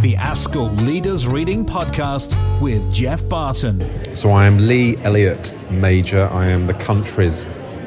the 0.00 0.14
ASCL 0.14 0.80
Leaders 0.86 1.26
Reading 1.26 1.66
Podcast 1.66 2.36
with 2.60 2.92
Geoff 2.94 3.28
Barton. 3.28 3.82
So 4.14 4.30
I 4.30 4.46
am 4.46 4.68
Lee 4.68 4.96
Elliot 4.98 5.52
Major. 5.72 6.28
I 6.30 6.46
am 6.46 6.68
the 6.68 6.74
country's 6.74 7.46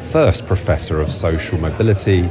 first 0.09 0.45
Professor 0.45 0.99
of 0.99 1.09
Social 1.09 1.57
Mobility, 1.57 2.23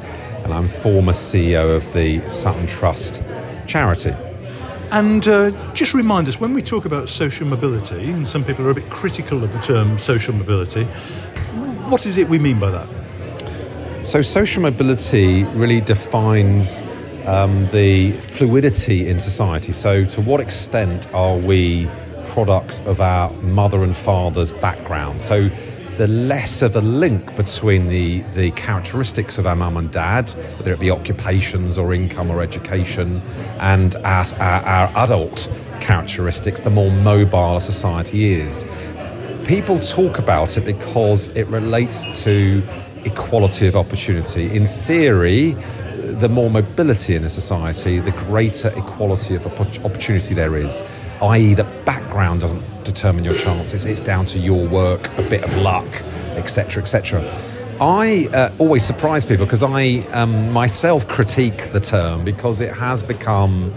and 0.44 0.52
I'm 0.52 0.68
former 0.68 1.12
CEO 1.12 1.74
of 1.74 1.90
the 1.94 2.20
Sutton 2.28 2.66
Trust 2.66 3.22
charity. 3.66 4.12
And 4.90 5.26
uh, 5.26 5.50
just 5.72 5.94
remind 5.94 6.28
us 6.28 6.38
when 6.38 6.52
we 6.52 6.60
talk 6.60 6.84
about 6.84 7.08
social 7.08 7.46
mobility, 7.46 8.10
and 8.10 8.28
some 8.28 8.44
people 8.44 8.66
are 8.66 8.70
a 8.70 8.74
bit 8.74 8.90
critical 8.90 9.42
of 9.42 9.50
the 9.50 9.60
term 9.60 9.96
social 9.96 10.34
mobility, 10.34 10.84
what 11.88 12.04
is 12.04 12.18
it 12.18 12.28
we 12.28 12.38
mean 12.38 12.60
by 12.60 12.70
that? 12.70 14.06
So, 14.06 14.20
social 14.20 14.62
mobility 14.62 15.44
really 15.44 15.80
defines 15.80 16.82
um, 17.26 17.66
the 17.68 18.12
fluidity 18.12 19.08
in 19.08 19.18
society. 19.18 19.72
So, 19.72 20.04
to 20.04 20.20
what 20.20 20.40
extent 20.40 21.12
are 21.14 21.36
we 21.36 21.88
products 22.26 22.80
of 22.82 23.00
our 23.00 23.30
mother 23.42 23.82
and 23.82 23.96
father's 23.96 24.52
background? 24.52 25.20
So, 25.20 25.50
the 25.96 26.08
less 26.08 26.62
of 26.62 26.76
a 26.76 26.80
link 26.80 27.36
between 27.36 27.88
the, 27.88 28.20
the 28.34 28.50
characteristics 28.52 29.36
of 29.36 29.46
our 29.46 29.54
mum 29.54 29.76
and 29.76 29.90
dad, 29.90 30.30
whether 30.56 30.72
it 30.72 30.80
be 30.80 30.90
occupations 30.90 31.76
or 31.76 31.92
income 31.92 32.30
or 32.30 32.40
education, 32.40 33.20
and 33.58 33.96
our, 33.96 34.24
our, 34.38 34.62
our 34.64 35.04
adult 35.04 35.50
characteristics, 35.80 36.62
the 36.62 36.70
more 36.70 36.90
mobile 36.90 37.58
a 37.58 37.60
society 37.60 38.32
is. 38.32 38.64
People 39.44 39.78
talk 39.78 40.18
about 40.18 40.56
it 40.56 40.64
because 40.64 41.28
it 41.36 41.46
relates 41.48 42.24
to 42.24 42.62
equality 43.04 43.66
of 43.66 43.76
opportunity. 43.76 44.54
In 44.56 44.66
theory, 44.68 45.54
the 46.00 46.28
more 46.28 46.50
mobility 46.50 47.14
in 47.14 47.24
a 47.24 47.28
society, 47.28 47.98
the 47.98 48.12
greater 48.12 48.68
equality 48.76 49.34
of 49.34 49.46
opportunity 49.46 50.34
there 50.34 50.56
is, 50.56 50.82
i.e., 51.22 51.54
that 51.54 51.84
background 51.84 52.40
doesn't 52.40 52.62
determine 52.84 53.24
your 53.24 53.34
chances, 53.34 53.86
it's 53.86 54.00
down 54.00 54.26
to 54.26 54.38
your 54.38 54.66
work, 54.68 55.06
a 55.18 55.22
bit 55.22 55.44
of 55.44 55.54
luck, 55.56 55.86
etc., 56.36 56.82
etc. 56.82 57.22
I 57.80 58.28
uh, 58.34 58.52
always 58.58 58.84
surprise 58.84 59.24
people 59.24 59.46
because 59.46 59.62
I 59.62 59.98
um, 60.12 60.52
myself 60.52 61.08
critique 61.08 61.72
the 61.72 61.80
term 61.80 62.24
because 62.24 62.60
it 62.60 62.74
has 62.74 63.02
become 63.02 63.72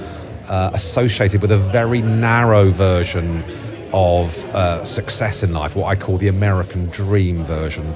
uh, 0.50 0.72
associated 0.74 1.42
with 1.42 1.52
a 1.52 1.58
very 1.58 2.02
narrow 2.02 2.70
version 2.70 3.44
of 3.94 4.44
uh, 4.56 4.84
success 4.84 5.44
in 5.44 5.54
life, 5.54 5.76
what 5.76 5.88
I 5.88 5.96
call 5.96 6.18
the 6.18 6.28
American 6.28 6.88
dream 6.88 7.44
version 7.44 7.94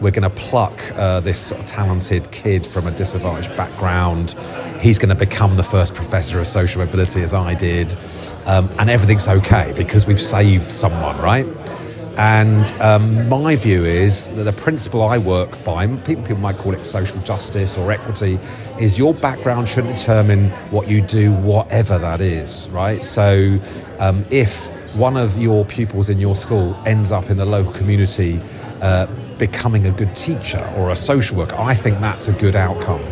we're 0.00 0.10
going 0.10 0.22
to 0.22 0.30
pluck 0.30 0.78
uh, 0.92 1.20
this 1.20 1.38
sort 1.38 1.60
of 1.60 1.66
talented 1.66 2.30
kid 2.30 2.66
from 2.66 2.86
a 2.86 2.90
disadvantaged 2.90 3.56
background. 3.56 4.32
He's 4.80 4.98
going 4.98 5.08
to 5.08 5.14
become 5.14 5.56
the 5.56 5.62
first 5.62 5.94
professor 5.94 6.38
of 6.38 6.46
social 6.46 6.84
mobility, 6.84 7.22
as 7.22 7.32
I 7.32 7.54
did, 7.54 7.96
um, 8.44 8.68
and 8.78 8.90
everything's 8.90 9.28
okay 9.28 9.72
because 9.76 10.06
we've 10.06 10.20
saved 10.20 10.70
someone, 10.70 11.18
right? 11.18 11.46
And 12.18 12.72
um, 12.80 13.28
my 13.28 13.56
view 13.56 13.84
is 13.84 14.34
that 14.36 14.44
the 14.44 14.52
principle 14.52 15.02
I 15.02 15.18
work 15.18 15.62
by, 15.64 15.86
people, 15.86 16.22
people 16.22 16.38
might 16.38 16.56
call 16.56 16.72
it 16.72 16.84
social 16.84 17.20
justice 17.20 17.76
or 17.76 17.92
equity, 17.92 18.38
is 18.80 18.98
your 18.98 19.12
background 19.12 19.68
shouldn't 19.68 19.96
determine 19.96 20.50
what 20.70 20.88
you 20.88 21.02
do, 21.02 21.32
whatever 21.32 21.98
that 21.98 22.22
is, 22.22 22.70
right? 22.70 23.04
So 23.04 23.58
um, 23.98 24.24
if 24.30 24.68
one 24.94 25.18
of 25.18 25.36
your 25.36 25.66
pupils 25.66 26.08
in 26.08 26.18
your 26.18 26.34
school 26.34 26.74
ends 26.86 27.12
up 27.12 27.28
in 27.28 27.36
the 27.36 27.44
local 27.44 27.72
community 27.72 28.40
uh, 28.80 29.06
becoming 29.38 29.86
a 29.86 29.90
good 29.90 30.14
teacher 30.16 30.64
or 30.76 30.90
a 30.90 30.96
social 30.96 31.36
worker. 31.36 31.56
I 31.56 31.74
think 31.74 32.00
that's 32.00 32.28
a 32.28 32.32
good 32.32 32.56
outcome. 32.56 33.04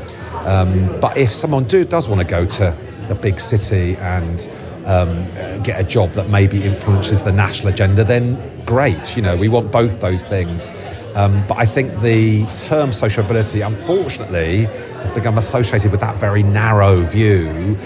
Um, 0.47 1.00
but 1.00 1.16
if 1.16 1.33
someone 1.33 1.64
do, 1.64 1.84
does 1.84 2.08
want 2.08 2.20
to 2.20 2.27
go 2.27 2.44
to 2.44 2.77
the 3.08 3.14
big 3.14 3.41
city 3.41 3.97
and 3.97 4.48
um, 4.86 5.25
get 5.62 5.81
a 5.81 5.84
job 5.84 6.11
that 6.12 6.28
maybe 6.28 6.62
influences 6.62 7.22
the 7.22 7.33
national 7.33 7.72
agenda, 7.72 8.05
then 8.05 8.39
great. 8.64 9.16
You 9.16 9.22
know, 9.22 9.36
we 9.36 9.48
want 9.48 9.70
both 9.70 10.00
those 10.00 10.22
things. 10.22 10.70
Um, 11.14 11.44
but 11.47 11.59
I 11.59 11.66
think 11.66 12.00
the 12.00 12.44
term 12.56 12.93
social 12.93 13.22
mobility, 13.22 13.60
unfortunately, 13.60 14.65
has 15.00 15.12
become 15.12 15.38
associated 15.38 15.93
with 15.93 16.00
that 16.00 16.16
very 16.16 16.43
narrow 16.43 17.03
view. 17.03 17.78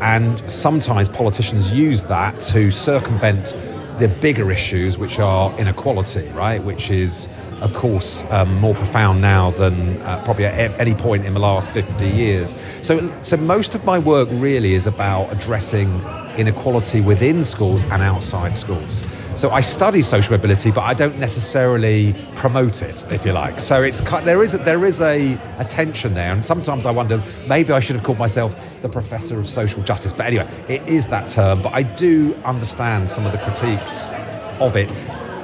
And 0.00 0.38
sometimes 0.48 1.08
politicians 1.08 1.74
use 1.74 2.04
that 2.04 2.40
to 2.52 2.70
circumvent 2.70 3.54
the 3.98 4.08
bigger 4.20 4.50
issues, 4.50 4.98
which 4.98 5.18
are 5.18 5.56
inequality, 5.58 6.28
right? 6.30 6.62
Which 6.62 6.90
is 6.90 7.28
of 7.60 7.72
course, 7.72 8.30
um, 8.30 8.54
more 8.60 8.74
profound 8.74 9.22
now 9.22 9.50
than 9.50 10.00
uh, 10.02 10.22
probably 10.24 10.44
at 10.44 10.78
any 10.78 10.94
point 10.94 11.24
in 11.24 11.32
the 11.32 11.40
last 11.40 11.70
50 11.70 12.06
years. 12.06 12.56
So, 12.82 13.12
so 13.22 13.36
most 13.38 13.74
of 13.74 13.84
my 13.84 13.98
work 13.98 14.28
really 14.30 14.74
is 14.74 14.86
about 14.86 15.32
addressing 15.32 15.88
inequality 16.38 17.00
within 17.00 17.42
schools 17.42 17.84
and 17.84 18.02
outside 18.02 18.56
schools. 18.56 19.04
So 19.36 19.50
I 19.50 19.60
study 19.60 20.00
social 20.02 20.34
mobility, 20.36 20.70
but 20.70 20.82
I 20.82 20.94
don't 20.94 21.18
necessarily 21.18 22.14
promote 22.34 22.82
it, 22.82 23.04
if 23.12 23.26
you 23.26 23.32
like. 23.32 23.60
So 23.60 23.82
it's 23.82 24.00
there 24.00 24.42
is 24.42 24.54
a, 24.54 24.58
there 24.58 24.84
is 24.86 25.00
a, 25.02 25.38
a 25.58 25.64
tension 25.64 26.14
there, 26.14 26.32
and 26.32 26.44
sometimes 26.44 26.86
I 26.86 26.90
wonder 26.90 27.22
maybe 27.46 27.72
I 27.72 27.80
should 27.80 27.96
have 27.96 28.04
called 28.04 28.18
myself 28.18 28.80
the 28.80 28.88
professor 28.88 29.38
of 29.38 29.46
social 29.46 29.82
justice. 29.82 30.12
But 30.12 30.26
anyway, 30.26 30.48
it 30.68 30.86
is 30.88 31.06
that 31.08 31.28
term. 31.28 31.60
But 31.60 31.74
I 31.74 31.82
do 31.82 32.34
understand 32.44 33.10
some 33.10 33.26
of 33.26 33.32
the 33.32 33.38
critiques 33.38 34.12
of 34.58 34.76
it 34.76 34.90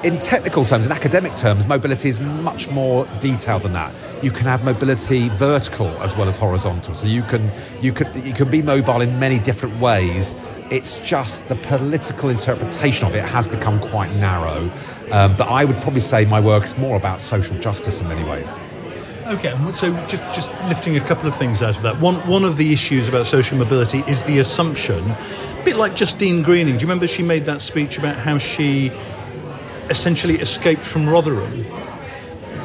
in 0.04 0.18
technical 0.18 0.64
terms, 0.64 0.84
in 0.84 0.92
academic 0.92 1.34
terms, 1.36 1.66
mobility 1.66 2.08
is 2.08 2.18
much 2.18 2.68
more 2.68 3.06
detailed 3.20 3.62
than 3.62 3.72
that. 3.72 3.94
You 4.22 4.30
can 4.30 4.46
have 4.46 4.64
mobility 4.64 5.28
vertical 5.28 5.88
as 6.02 6.16
well 6.16 6.26
as 6.26 6.36
horizontal. 6.36 6.94
So 6.94 7.06
you 7.06 7.22
can 7.22 7.50
you 7.80 7.92
can 7.92 8.26
you 8.26 8.32
can 8.32 8.50
be 8.50 8.62
mobile 8.62 9.00
in 9.00 9.18
many 9.20 9.38
different 9.38 9.78
ways. 9.78 10.34
It's 10.72 11.06
just 11.06 11.48
the 11.48 11.54
political 11.54 12.30
interpretation 12.30 13.06
of 13.06 13.14
it 13.14 13.24
has 13.24 13.46
become 13.46 13.78
quite 13.78 14.12
narrow. 14.16 14.70
Um, 15.12 15.36
but 15.36 15.48
I 15.48 15.64
would 15.64 15.76
probably 15.82 16.00
say 16.00 16.24
my 16.24 16.40
work 16.40 16.64
is 16.64 16.78
more 16.78 16.96
about 16.96 17.20
social 17.20 17.58
justice 17.58 18.00
in 18.00 18.08
many 18.08 18.24
ways. 18.24 18.56
Okay, 19.26 19.54
so 19.72 19.94
just, 20.06 20.22
just 20.34 20.50
lifting 20.64 20.96
a 20.96 21.00
couple 21.00 21.28
of 21.28 21.36
things 21.36 21.62
out 21.62 21.76
of 21.76 21.82
that. 21.82 22.00
One, 22.00 22.16
one 22.26 22.42
of 22.42 22.56
the 22.56 22.72
issues 22.72 23.08
about 23.08 23.26
social 23.26 23.58
mobility 23.58 23.98
is 24.08 24.24
the 24.24 24.38
assumption, 24.38 24.98
a 25.10 25.62
bit 25.64 25.76
like 25.76 25.94
Justine 25.94 26.42
Greening. 26.42 26.76
Do 26.76 26.80
you 26.80 26.88
remember 26.88 27.06
she 27.06 27.22
made 27.22 27.44
that 27.44 27.60
speech 27.60 27.98
about 27.98 28.16
how 28.16 28.38
she 28.38 28.90
essentially 29.90 30.36
escaped 30.36 30.82
from 30.82 31.08
Rotherham. 31.08 31.64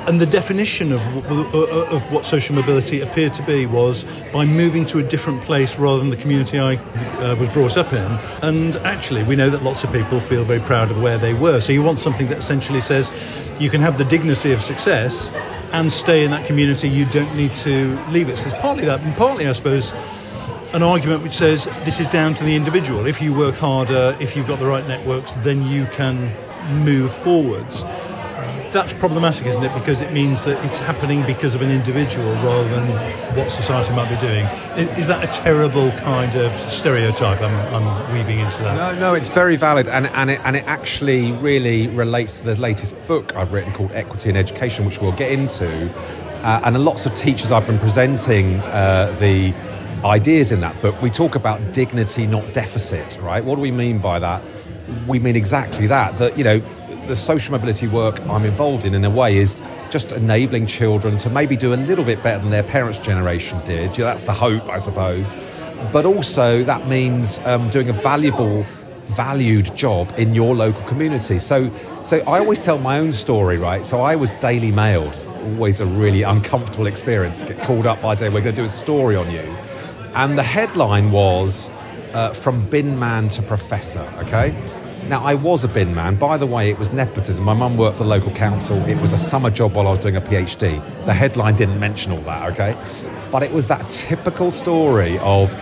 And 0.07 0.21
the 0.21 0.25
definition 0.25 0.93
of, 0.93 1.01
of 1.29 2.11
what 2.13 2.23
social 2.23 2.55
mobility 2.55 3.01
appeared 3.01 3.33
to 3.33 3.43
be 3.43 3.65
was 3.65 4.05
by 4.31 4.45
moving 4.45 4.85
to 4.85 4.99
a 4.99 5.03
different 5.03 5.41
place 5.41 5.77
rather 5.77 5.99
than 5.99 6.09
the 6.09 6.15
community 6.15 6.59
I 6.59 6.75
uh, 6.75 7.35
was 7.35 7.49
brought 7.49 7.75
up 7.75 7.91
in. 7.91 8.17
And 8.41 8.77
actually, 8.77 9.23
we 9.23 9.35
know 9.35 9.49
that 9.49 9.63
lots 9.63 9.83
of 9.83 9.91
people 9.91 10.21
feel 10.21 10.45
very 10.45 10.61
proud 10.61 10.91
of 10.91 11.01
where 11.01 11.17
they 11.17 11.33
were. 11.33 11.59
So 11.59 11.73
you 11.73 11.83
want 11.83 11.99
something 11.99 12.27
that 12.27 12.37
essentially 12.37 12.79
says 12.79 13.11
you 13.59 13.69
can 13.69 13.81
have 13.81 13.97
the 13.97 14.05
dignity 14.05 14.53
of 14.53 14.61
success 14.61 15.29
and 15.73 15.91
stay 15.91 16.23
in 16.23 16.31
that 16.31 16.47
community. 16.47 16.87
You 16.87 17.05
don't 17.07 17.35
need 17.35 17.53
to 17.55 17.99
leave 18.09 18.29
it. 18.29 18.37
So 18.37 18.49
there's 18.49 18.61
partly 18.61 18.85
that, 18.85 19.01
and 19.01 19.13
partly, 19.17 19.45
I 19.45 19.51
suppose, 19.51 19.91
an 20.73 20.83
argument 20.83 21.21
which 21.21 21.33
says 21.33 21.65
this 21.83 21.99
is 21.99 22.07
down 22.07 22.33
to 22.35 22.45
the 22.45 22.55
individual. 22.55 23.07
If 23.07 23.21
you 23.21 23.33
work 23.33 23.55
harder, 23.55 24.15
if 24.21 24.37
you've 24.37 24.47
got 24.47 24.59
the 24.59 24.67
right 24.67 24.87
networks, 24.87 25.33
then 25.33 25.63
you 25.63 25.85
can 25.87 26.33
move 26.85 27.13
forwards. 27.13 27.83
That's 28.77 28.93
problematic, 28.93 29.47
isn't 29.47 29.63
it? 29.63 29.73
Because 29.73 30.01
it 30.03 30.13
means 30.13 30.43
that 30.43 30.63
it's 30.63 30.79
happening 30.79 31.25
because 31.25 31.55
of 31.55 31.63
an 31.63 31.71
individual 31.71 32.31
rather 32.35 32.69
than 32.69 32.87
what 33.35 33.49
society 33.49 33.91
might 33.91 34.07
be 34.07 34.15
doing. 34.17 34.45
Is 34.99 35.07
that 35.07 35.23
a 35.23 35.41
terrible 35.41 35.89
kind 35.93 36.35
of 36.35 36.53
stereotype 36.69 37.41
I'm, 37.41 37.73
I'm 37.73 38.13
weaving 38.13 38.37
into 38.37 38.61
that? 38.61 38.75
No, 38.75 38.99
no, 38.99 39.13
it's 39.15 39.29
very 39.29 39.55
valid, 39.55 39.87
and, 39.87 40.05
and, 40.05 40.29
it, 40.29 40.41
and 40.43 40.55
it 40.55 40.63
actually 40.67 41.31
really 41.31 41.87
relates 41.87 42.39
to 42.41 42.45
the 42.45 42.61
latest 42.61 42.95
book 43.07 43.35
I've 43.35 43.51
written 43.51 43.73
called 43.73 43.93
Equity 43.93 44.29
in 44.29 44.37
Education, 44.37 44.85
which 44.85 45.01
we'll 45.01 45.11
get 45.11 45.31
into. 45.31 45.91
Uh, 46.43 46.61
and 46.65 46.77
lots 46.85 47.07
of 47.07 47.15
teachers 47.15 47.51
I've 47.51 47.65
been 47.65 47.79
presenting 47.79 48.59
uh, 48.59 49.15
the 49.19 49.55
ideas 50.05 50.51
in 50.51 50.59
that 50.61 50.79
book. 50.83 51.01
We 51.01 51.09
talk 51.09 51.33
about 51.33 51.73
dignity, 51.73 52.27
not 52.27 52.53
deficit, 52.53 53.17
right? 53.23 53.43
What 53.43 53.55
do 53.55 53.61
we 53.61 53.71
mean 53.71 53.97
by 53.97 54.19
that? 54.19 54.43
we 55.07 55.19
mean 55.19 55.35
exactly 55.35 55.87
that. 55.87 56.17
That, 56.19 56.37
you 56.37 56.43
know, 56.43 56.61
the 57.07 57.15
social 57.15 57.53
mobility 57.53 57.87
work 57.87 58.19
I'm 58.27 58.45
involved 58.45 58.85
in, 58.85 58.93
in 58.93 59.05
a 59.05 59.09
way, 59.09 59.37
is 59.37 59.61
just 59.89 60.11
enabling 60.11 60.67
children 60.67 61.17
to 61.19 61.29
maybe 61.29 61.55
do 61.55 61.73
a 61.73 61.75
little 61.75 62.03
bit 62.03 62.21
better 62.21 62.39
than 62.39 62.51
their 62.51 62.63
parents' 62.63 62.99
generation 62.99 63.59
did. 63.63 63.97
Know, 63.97 64.05
that's 64.05 64.21
the 64.21 64.33
hope, 64.33 64.69
I 64.69 64.77
suppose. 64.77 65.37
But 65.93 66.05
also, 66.05 66.63
that 66.63 66.87
means 66.87 67.39
um, 67.39 67.69
doing 67.69 67.89
a 67.89 67.93
valuable, 67.93 68.63
valued 69.05 69.73
job 69.75 70.11
in 70.17 70.33
your 70.33 70.55
local 70.55 70.81
community. 70.83 71.39
So, 71.39 71.71
so 72.03 72.17
I 72.19 72.39
always 72.39 72.63
tell 72.63 72.77
my 72.77 72.99
own 72.99 73.11
story, 73.11 73.57
right? 73.57 73.85
So 73.85 74.01
I 74.01 74.15
was 74.15 74.31
daily 74.31 74.71
mailed, 74.71 75.15
always 75.43 75.79
a 75.79 75.85
really 75.85 76.23
uncomfortable 76.23 76.87
experience. 76.87 77.41
To 77.41 77.53
get 77.53 77.63
called 77.63 77.85
up 77.85 78.01
by 78.01 78.15
day, 78.15 78.27
we're 78.27 78.41
going 78.41 78.55
to 78.55 78.61
do 78.61 78.65
a 78.65 78.67
story 78.67 79.15
on 79.15 79.31
you. 79.31 79.55
And 80.15 80.37
the 80.37 80.43
headline 80.43 81.11
was 81.11 81.71
uh, 82.13 82.33
From 82.33 82.67
Bin 82.69 82.97
Man 82.97 83.29
to 83.29 83.41
Professor, 83.43 84.01
okay? 84.17 84.55
Now, 85.09 85.23
I 85.23 85.35
was 85.35 85.63
a 85.63 85.69
bin 85.69 85.95
man. 85.95 86.15
By 86.15 86.37
the 86.37 86.45
way, 86.45 86.69
it 86.69 86.77
was 86.77 86.91
nepotism. 86.91 87.45
My 87.45 87.53
mum 87.53 87.77
worked 87.77 87.97
for 87.97 88.03
the 88.03 88.09
local 88.09 88.31
council. 88.31 88.77
It 88.89 88.99
was 88.99 89.13
a 89.13 89.17
summer 89.17 89.49
job 89.49 89.73
while 89.73 89.87
I 89.87 89.91
was 89.91 89.99
doing 89.99 90.17
a 90.17 90.21
PhD. 90.21 90.83
The 91.05 91.13
headline 91.13 91.55
didn't 91.55 91.79
mention 91.79 92.11
all 92.11 92.19
that, 92.21 92.51
okay? 92.51 92.75
But 93.31 93.41
it 93.41 93.51
was 93.51 93.67
that 93.67 93.87
typical 93.87 94.51
story 94.51 95.17
of 95.19 95.53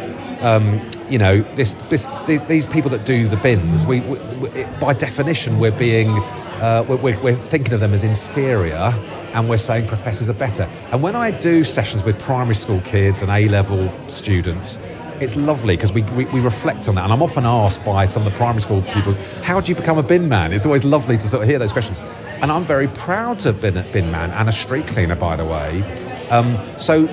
um, 0.42 0.82
you 1.10 1.18
know, 1.18 1.42
this, 1.56 1.74
this, 1.90 2.08
these, 2.26 2.42
these 2.44 2.66
people 2.66 2.90
that 2.92 3.06
do 3.06 3.28
the 3.28 3.38
bins, 3.38 3.86
we, 3.86 4.02
we, 4.02 4.18
we 4.38 4.64
by 4.80 4.94
definition, 4.94 5.60
we're 5.60 5.78
being, 5.78 6.10
uh, 6.10 6.86
we're, 6.88 7.20
we're 7.20 7.36
thinking 7.36 7.74
of 7.74 7.80
them 7.80 7.94
as 7.94 8.04
inferior 8.04 8.94
and 9.34 9.50
we're 9.50 9.58
saying 9.58 9.88
professors 9.88 10.30
are 10.30 10.34
better. 10.34 10.64
And 10.92 11.04
when 11.04 11.16
I 11.16 11.32
do 11.32 11.64
sessions 11.64 12.04
with 12.04 12.20
primary 12.20 12.56
school 12.56 12.80
kids 12.82 13.22
and 13.22 13.30
A 13.30 13.48
level 13.50 13.92
students, 14.08 14.78
it's 15.22 15.36
lovely 15.36 15.76
because 15.76 15.92
we, 15.92 16.04
we, 16.04 16.26
we, 16.26 16.40
reflect 16.40 16.88
on 16.88 16.96
that. 16.96 17.04
And 17.04 17.14
I'm 17.14 17.22
often 17.22 17.46
asked 17.46 17.86
by 17.86 18.06
some 18.06 18.26
of 18.26 18.32
the 18.32 18.38
primary 18.38 18.62
school 18.62 18.82
pupils, 18.82 19.18
how 19.44 19.60
do 19.60 19.72
you 19.72 19.76
become 19.76 19.98
a 19.98 20.04
bin 20.04 20.28
man? 20.28 20.54
It's 20.54 20.66
always 20.66 20.84
lovely 20.84 21.18
to 21.18 21.28
sort 21.28 21.44
of 21.44 21.50
hear 21.50 21.60
those 21.60 21.74
questions. 21.74 22.02
And 22.42 22.52
I'm 22.52 22.64
very 22.64 22.88
proud 22.88 23.40
to 23.40 23.50
have 23.50 23.62
been 23.62 23.78
a 23.78 23.84
bin 23.92 24.12
man 24.12 24.32
and 24.32 24.50
a 24.50 24.52
street 24.52 24.88
cleaner, 24.88 25.16
by 25.16 25.36
the 25.36 25.46
way. 25.46 25.84
Um, 26.30 26.58
so 26.78 27.08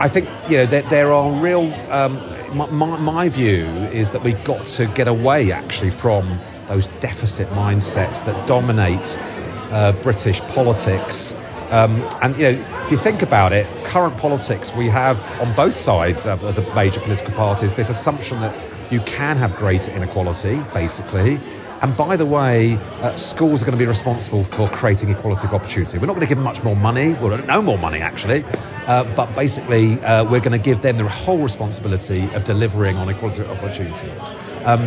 I 0.00 0.08
think, 0.08 0.28
you 0.48 0.58
know, 0.58 0.66
there, 0.66 0.82
there 0.82 1.12
are 1.12 1.30
real. 1.32 1.72
Um, 1.90 2.20
my, 2.56 2.96
my, 2.96 3.28
view 3.28 3.64
is 3.92 4.10
that 4.10 4.22
we've 4.22 4.42
got 4.44 4.64
to 4.66 4.86
get 4.86 5.08
away 5.08 5.50
actually 5.52 5.90
from 5.90 6.38
those 6.68 6.86
deficit 7.00 7.48
mindsets 7.48 8.24
that 8.24 8.46
dominate 8.46 9.18
uh, 9.72 9.92
British 10.02 10.40
politics. 10.42 11.34
Um, 11.70 12.00
and 12.22 12.36
you 12.36 12.42
know, 12.42 12.84
if 12.84 12.90
you 12.92 12.96
think 12.96 13.22
about 13.22 13.52
it, 13.52 13.66
current 13.84 14.16
politics, 14.16 14.72
we 14.74 14.86
have 14.88 15.20
on 15.40 15.54
both 15.54 15.74
sides 15.74 16.26
of, 16.26 16.40
the 16.40 16.62
major 16.74 17.00
political 17.00 17.34
parties 17.34 17.74
this 17.74 17.88
assumption 17.88 18.40
that 18.40 18.54
you 18.92 19.00
can 19.00 19.36
have 19.36 19.54
greater 19.56 19.92
inequality, 19.92 20.62
basically. 20.72 21.40
And 21.82 21.94
by 21.96 22.16
the 22.16 22.24
way, 22.24 22.78
uh, 23.00 23.14
schools 23.16 23.62
are 23.62 23.66
going 23.66 23.76
to 23.76 23.82
be 23.82 23.86
responsible 23.86 24.42
for 24.42 24.68
creating 24.70 25.10
equality 25.10 25.46
of 25.46 25.54
opportunity. 25.54 25.98
We're 25.98 26.06
not 26.06 26.14
going 26.14 26.26
to 26.26 26.28
give 26.28 26.38
them 26.38 26.44
much 26.44 26.62
more 26.62 26.76
money, 26.76 27.12
well, 27.14 27.36
no 27.36 27.60
more 27.60 27.76
money 27.76 27.98
actually, 27.98 28.44
uh, 28.86 29.04
but 29.14 29.34
basically, 29.34 30.00
uh, 30.02 30.24
we're 30.24 30.40
going 30.40 30.52
to 30.52 30.58
give 30.58 30.80
them 30.80 30.96
the 30.96 31.08
whole 31.08 31.38
responsibility 31.38 32.30
of 32.34 32.44
delivering 32.44 32.96
on 32.96 33.08
equality 33.08 33.42
of 33.42 33.50
opportunity. 33.50 34.10
Um, 34.64 34.80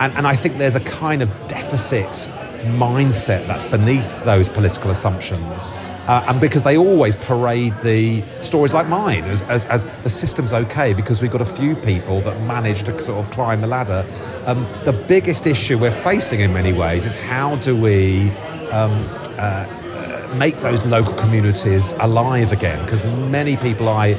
and, 0.00 0.12
and 0.14 0.26
I 0.26 0.36
think 0.36 0.58
there's 0.58 0.74
a 0.74 0.80
kind 0.80 1.22
of 1.22 1.30
deficit 1.48 2.28
mindset 2.76 3.46
that's 3.46 3.64
beneath 3.64 4.24
those 4.24 4.48
political 4.48 4.90
assumptions. 4.90 5.70
Uh, 6.06 6.22
and 6.28 6.38
because 6.38 6.62
they 6.62 6.76
always 6.76 7.16
parade 7.16 7.72
the 7.82 8.22
stories 8.42 8.74
like 8.74 8.86
mine 8.88 9.24
as, 9.24 9.40
as, 9.42 9.64
as, 9.66 9.84
the 10.02 10.10
system's 10.10 10.52
okay 10.52 10.92
because 10.92 11.22
we've 11.22 11.30
got 11.30 11.40
a 11.40 11.46
few 11.46 11.74
people 11.76 12.20
that 12.20 12.38
manage 12.42 12.82
to 12.82 12.98
sort 12.98 13.24
of 13.24 13.32
climb 13.32 13.62
the 13.62 13.66
ladder. 13.66 14.04
Um, 14.44 14.66
the 14.84 14.92
biggest 14.92 15.46
issue 15.46 15.78
we're 15.78 15.90
facing 15.90 16.40
in 16.40 16.52
many 16.52 16.74
ways 16.74 17.06
is 17.06 17.16
how 17.16 17.56
do 17.56 17.74
we 17.74 18.30
um, 18.70 19.08
uh, 19.38 20.34
make 20.36 20.60
those 20.60 20.86
local 20.86 21.14
communities 21.14 21.94
alive 21.94 22.52
again? 22.52 22.84
Because 22.84 23.02
many 23.30 23.56
people 23.56 23.88
I 23.88 24.12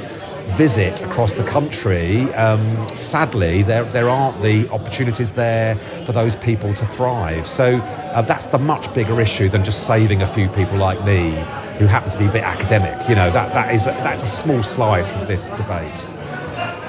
visit 0.58 1.04
across 1.04 1.34
the 1.34 1.44
country, 1.44 2.22
um, 2.34 2.88
sadly, 2.96 3.62
there, 3.62 3.84
there 3.84 4.10
aren't 4.10 4.42
the 4.42 4.68
opportunities 4.72 5.34
there 5.34 5.76
for 6.06 6.14
those 6.14 6.36
people 6.36 6.74
to 6.74 6.86
thrive. 6.88 7.46
So 7.46 7.78
uh, 7.78 8.24
that's 8.24 8.48
the 8.48 8.58
much 8.58 8.92
bigger 8.96 9.22
issue 9.22 9.50
than 9.50 9.64
just 9.64 9.86
saving 9.86 10.24
a 10.24 10.28
few 10.28 10.48
people 10.50 10.78
like 10.78 11.04
me 11.06 11.36
who 11.78 11.86
happen 11.86 12.10
to 12.12 12.18
be 12.18 12.26
a 12.26 12.32
bit 12.32 12.44
academic. 12.44 13.08
You 13.08 13.16
know, 13.16 13.30
that, 13.32 13.54
that 13.54 13.74
is 13.74 13.88
a, 13.88 13.92
that's 13.92 14.24
a 14.24 14.28
small 14.28 14.64
slice 14.64 15.16
of 15.16 15.28
this 15.28 15.50
debate. 15.52 16.06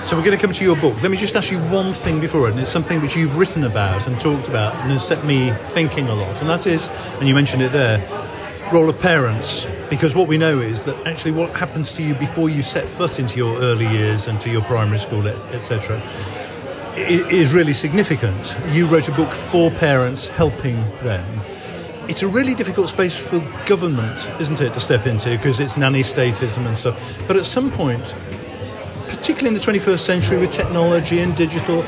So 0.05 0.17
we're 0.17 0.25
going 0.25 0.38
to 0.38 0.43
come 0.43 0.53
to 0.53 0.65
your 0.65 0.77
book. 0.77 1.03
Let 1.03 1.11
me 1.11 1.17
just 1.17 1.35
ask 1.35 1.50
you 1.50 1.59
one 1.59 1.93
thing 1.93 2.21
before, 2.21 2.49
and 2.49 2.59
it's 2.61 2.71
something 2.71 3.00
which 3.00 3.17
you've 3.17 3.37
written 3.37 3.65
about 3.65 4.06
and 4.06 4.21
talked 4.21 4.47
about 4.47 4.75
and 4.77 4.93
has 4.93 5.06
set 5.06 5.25
me 5.25 5.50
thinking 5.50 6.06
a 6.09 6.15
lot, 6.15 6.41
and 6.41 6.49
that 6.49 6.67
is, 6.67 6.88
and 7.19 7.27
you 7.27 7.35
mentioned 7.35 7.62
it 7.62 7.73
there, 7.73 7.99
role 8.73 8.88
of 8.88 9.00
parents 9.00 9.67
because 9.88 10.17
what 10.17 10.27
we 10.27 10.37
know 10.37 10.59
is 10.59 10.83
that 10.83 11.06
actually 11.06 11.31
what 11.31 11.50
happens 11.55 11.93
to 11.93 12.03
you 12.03 12.15
before 12.17 12.50
you 12.50 12.62
set 12.62 12.88
foot 12.88 13.21
into 13.21 13.37
your 13.37 13.56
early 13.59 13.87
years 13.87 14.27
and 14.27 14.41
to 14.41 14.50
your 14.50 14.62
primary 14.62 14.99
school 14.99 15.27
etc 15.29 16.03
is 16.97 17.53
really 17.53 17.73
significant 17.73 18.56
you 18.71 18.87
wrote 18.87 19.09
a 19.09 19.12
book 19.12 19.31
for 19.33 19.71
parents 19.71 20.27
helping 20.29 20.77
them 21.03 21.25
it's 22.08 22.23
a 22.23 22.29
really 22.29 22.55
difficult 22.55 22.88
space 22.88 23.19
for 23.19 23.41
government 23.67 24.31
isn't 24.41 24.61
it 24.61 24.73
to 24.73 24.81
step 24.81 25.06
into 25.06 25.31
because 25.31 25.61
it's 25.61 25.76
nanny 25.76 26.03
statism 26.03 26.67
and 26.67 26.76
stuff 26.76 27.23
but 27.26 27.37
at 27.37 27.44
some 27.44 27.70
point 27.70 28.14
particularly 29.08 29.49
in 29.49 29.55
the 29.55 29.61
21st 29.61 29.99
century 29.99 30.38
with 30.38 30.50
technology 30.50 31.20
and 31.20 31.37
digital 31.37 31.85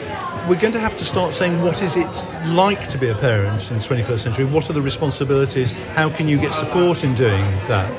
we're 0.48 0.58
going 0.58 0.72
to 0.72 0.80
have 0.80 0.96
to 0.96 1.04
start 1.04 1.34
saying 1.34 1.60
what 1.62 1.82
is 1.82 1.96
it 1.96 2.26
like 2.46 2.88
to 2.88 2.96
be 2.96 3.08
a 3.08 3.14
parent 3.14 3.70
in 3.70 3.78
the 3.78 3.84
21st 3.84 4.18
century? 4.18 4.44
What 4.46 4.70
are 4.70 4.72
the 4.72 4.80
responsibilities? 4.80 5.72
How 5.92 6.08
can 6.08 6.26
you 6.26 6.38
get 6.40 6.54
support 6.54 7.04
in 7.04 7.14
doing 7.14 7.42
that? 7.68 7.90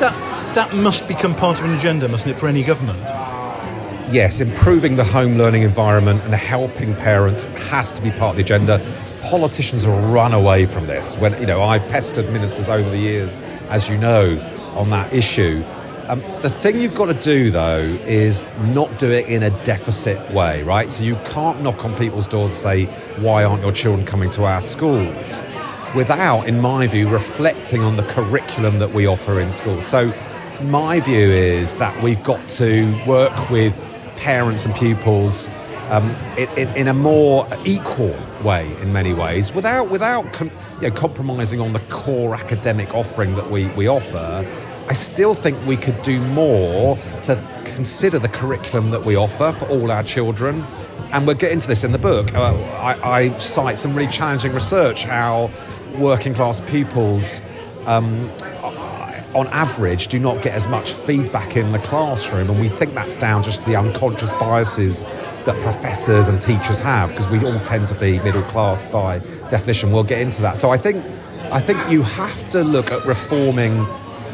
That 0.00 0.54
that 0.56 0.74
must 0.74 1.06
become 1.06 1.36
part 1.36 1.60
of 1.60 1.66
an 1.66 1.76
agenda, 1.76 2.08
mustn't 2.08 2.34
it, 2.34 2.38
for 2.38 2.48
any 2.48 2.64
government? 2.64 2.98
Yes, 4.10 4.40
improving 4.40 4.96
the 4.96 5.04
home 5.04 5.36
learning 5.36 5.62
environment 5.62 6.22
and 6.24 6.34
helping 6.34 6.96
parents 6.96 7.46
has 7.70 7.92
to 7.92 8.02
be 8.02 8.10
part 8.10 8.30
of 8.30 8.36
the 8.36 8.42
agenda. 8.42 8.80
Politicians 9.28 9.88
run 9.88 10.32
away 10.32 10.66
from 10.66 10.86
this. 10.86 11.16
When 11.16 11.38
you 11.40 11.46
know, 11.46 11.60
I 11.60 11.80
pestered 11.80 12.32
ministers 12.32 12.68
over 12.68 12.88
the 12.88 12.96
years, 12.98 13.40
as 13.70 13.88
you 13.88 13.98
know, 13.98 14.38
on 14.76 14.90
that 14.90 15.12
issue. 15.12 15.64
Um, 16.06 16.20
the 16.42 16.50
thing 16.50 16.78
you've 16.78 16.94
got 16.94 17.06
to 17.06 17.14
do, 17.14 17.50
though, 17.50 17.78
is 18.06 18.46
not 18.66 18.96
do 19.00 19.10
it 19.10 19.26
in 19.26 19.42
a 19.42 19.50
deficit 19.64 20.30
way, 20.30 20.62
right? 20.62 20.88
So 20.88 21.02
you 21.02 21.16
can't 21.24 21.60
knock 21.60 21.84
on 21.84 21.96
people's 21.96 22.28
doors 22.28 22.50
and 22.50 22.58
say, 22.58 22.84
why 23.20 23.42
aren't 23.42 23.62
your 23.62 23.72
children 23.72 24.06
coming 24.06 24.30
to 24.30 24.44
our 24.44 24.60
schools? 24.60 25.44
Without, 25.96 26.46
in 26.46 26.60
my 26.60 26.86
view, 26.86 27.08
reflecting 27.08 27.82
on 27.82 27.96
the 27.96 28.04
curriculum 28.04 28.78
that 28.78 28.92
we 28.92 29.08
offer 29.08 29.40
in 29.40 29.50
schools. 29.50 29.84
So 29.84 30.12
my 30.62 31.00
view 31.00 31.28
is 31.28 31.74
that 31.74 32.00
we've 32.00 32.22
got 32.22 32.46
to 32.50 33.04
work 33.06 33.50
with 33.50 33.74
parents 34.18 34.66
and 34.66 34.74
pupils 34.76 35.50
um, 35.90 36.10
in, 36.36 36.68
in, 36.76 36.88
a 36.88 36.94
more 36.94 37.48
equal 37.64 38.16
way 38.42 38.76
in 38.80 38.92
many 38.92 39.12
ways, 39.12 39.54
without 39.54 39.90
without 39.90 40.32
com- 40.32 40.50
you 40.80 40.88
know, 40.88 40.94
compromising 40.94 41.60
on 41.60 41.72
the 41.72 41.80
core 41.90 42.34
academic 42.34 42.94
offering 42.94 43.34
that 43.36 43.50
we, 43.50 43.68
we 43.70 43.88
offer, 43.88 44.46
I 44.88 44.92
still 44.92 45.34
think 45.34 45.64
we 45.66 45.76
could 45.76 46.00
do 46.02 46.20
more 46.20 46.96
to 47.22 47.62
consider 47.64 48.18
the 48.18 48.28
curriculum 48.28 48.90
that 48.90 49.04
we 49.04 49.16
offer 49.16 49.52
for 49.52 49.66
all 49.66 49.90
our 49.90 50.02
children. 50.02 50.64
And 51.12 51.26
we'll 51.26 51.36
get 51.36 51.52
into 51.52 51.68
this 51.68 51.84
in 51.84 51.92
the 51.92 51.98
book. 51.98 52.34
Uh, 52.34 52.54
I, 52.54 53.18
I, 53.18 53.28
cite 53.30 53.78
some 53.78 53.94
really 53.94 54.10
challenging 54.10 54.52
research 54.52 55.04
how 55.04 55.50
working 55.96 56.34
class 56.34 56.60
pupils, 56.60 57.40
um, 57.86 58.30
on 59.34 59.46
average, 59.48 60.08
do 60.08 60.18
not 60.18 60.42
get 60.42 60.54
as 60.54 60.66
much 60.68 60.92
feedback 60.92 61.56
in 61.56 61.72
the 61.72 61.78
classroom. 61.80 62.50
And 62.50 62.60
we 62.60 62.68
think 62.68 62.94
that's 62.94 63.14
down 63.14 63.42
just 63.42 63.64
the 63.66 63.76
unconscious 63.76 64.32
biases 64.32 65.04
that 65.44 65.60
professors 65.60 66.28
and 66.28 66.40
teachers 66.40 66.80
have, 66.80 67.10
because 67.10 67.28
we 67.28 67.44
all 67.44 67.60
tend 67.60 67.88
to 67.88 67.94
be 67.96 68.18
middle 68.20 68.42
class 68.42 68.82
by 68.84 69.18
definition. 69.48 69.92
We'll 69.92 70.04
get 70.04 70.20
into 70.20 70.42
that. 70.42 70.56
So 70.56 70.70
I 70.70 70.78
think, 70.78 71.04
I 71.52 71.60
think 71.60 71.78
you 71.90 72.02
have 72.02 72.48
to 72.50 72.62
look 72.62 72.90
at 72.90 73.04
reforming 73.04 73.86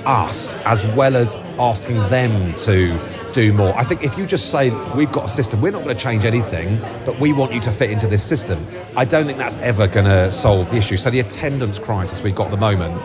us 0.05 0.55
as 0.65 0.85
well 0.87 1.17
as 1.17 1.37
asking 1.59 1.97
them 2.09 2.55
to 2.57 3.01
do 3.33 3.53
more. 3.53 3.75
I 3.77 3.85
think 3.85 4.05
if 4.05 4.19
you 4.19 4.27
just 4.27 4.51
say, 4.51 4.71
we've 4.95 5.13
got 5.13 5.25
a 5.25 5.29
system, 5.29 5.61
we're 5.61 5.73
not 5.73 5.85
going 5.85 5.97
to 5.97 6.03
change 6.03 6.25
anything, 6.25 6.79
but 7.05 7.19
we 7.19 7.33
want 7.33 7.53
you 7.53 7.61
to 7.61 7.73
fit 7.73 7.91
into 7.91 8.07
this 8.07 8.23
system, 8.23 8.67
I 8.97 9.05
don't 9.05 9.27
think 9.27 9.39
that's 9.39 9.57
ever 9.59 9.87
going 9.87 10.07
to 10.07 10.31
solve 10.31 10.71
the 10.71 10.77
issue. 10.77 10.97
So, 10.97 11.11
the 11.11 11.21
attendance 11.21 11.79
crisis 11.79 12.23
we've 12.23 12.35
got 12.35 12.47
at 12.47 12.51
the 12.51 12.57
moment, 12.57 13.01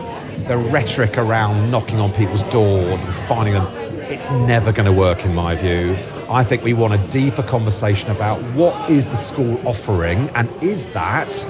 the 0.46 0.56
rhetoric 0.56 1.18
around 1.18 1.70
knocking 1.70 1.98
on 1.98 2.12
people's 2.12 2.42
doors 2.44 3.02
and 3.02 3.12
finding 3.26 3.54
them, 3.54 3.66
it's 4.10 4.30
never 4.30 4.72
going 4.72 4.86
to 4.86 4.92
work 4.92 5.24
in 5.24 5.34
my 5.34 5.56
view. 5.56 5.98
I 6.30 6.44
think 6.44 6.62
we 6.62 6.74
want 6.74 6.94
a 6.94 7.08
deeper 7.08 7.42
conversation 7.42 8.10
about 8.10 8.40
what 8.54 8.90
is 8.90 9.06
the 9.06 9.16
school 9.16 9.60
offering 9.66 10.28
and 10.30 10.50
is 10.62 10.86
that 10.92 11.46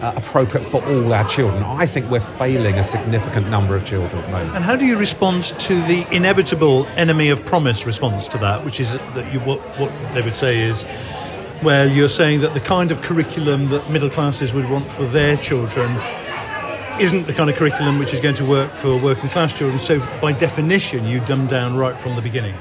uh, 0.00 0.12
appropriate 0.16 0.64
for 0.64 0.84
all 0.84 1.12
our 1.12 1.26
children. 1.28 1.62
I 1.62 1.86
think 1.86 2.10
we're 2.10 2.20
failing 2.20 2.74
a 2.74 2.82
significant 2.82 3.48
number 3.48 3.76
of 3.76 3.84
children 3.84 4.18
at 4.20 4.26
the 4.26 4.32
moment. 4.32 4.56
And 4.56 4.64
how 4.64 4.76
do 4.76 4.84
you 4.84 4.98
respond 4.98 5.44
to 5.44 5.74
the 5.82 6.06
inevitable 6.10 6.86
enemy 6.96 7.28
of 7.28 7.44
promise 7.46 7.86
response 7.86 8.26
to 8.28 8.38
that, 8.38 8.64
which 8.64 8.80
is 8.80 8.92
that 8.92 9.32
you, 9.32 9.40
what, 9.40 9.60
what 9.78 9.92
they 10.12 10.22
would 10.22 10.34
say 10.34 10.60
is, 10.60 10.84
well, 11.62 11.88
you're 11.88 12.08
saying 12.08 12.40
that 12.40 12.54
the 12.54 12.60
kind 12.60 12.90
of 12.90 13.00
curriculum 13.02 13.68
that 13.68 13.88
middle 13.90 14.10
classes 14.10 14.52
would 14.52 14.68
want 14.68 14.84
for 14.84 15.04
their 15.04 15.36
children 15.36 15.96
isn't 17.00 17.26
the 17.26 17.32
kind 17.32 17.48
of 17.48 17.56
curriculum 17.56 17.98
which 17.98 18.12
is 18.14 18.20
going 18.20 18.34
to 18.36 18.44
work 18.44 18.70
for 18.70 18.98
working 18.98 19.28
class 19.28 19.52
children. 19.56 19.78
So, 19.78 19.98
by 20.20 20.32
definition, 20.32 21.06
you 21.06 21.20
dumb 21.20 21.46
down 21.46 21.76
right 21.76 21.98
from 21.98 22.16
the 22.16 22.22
beginning. 22.22 22.54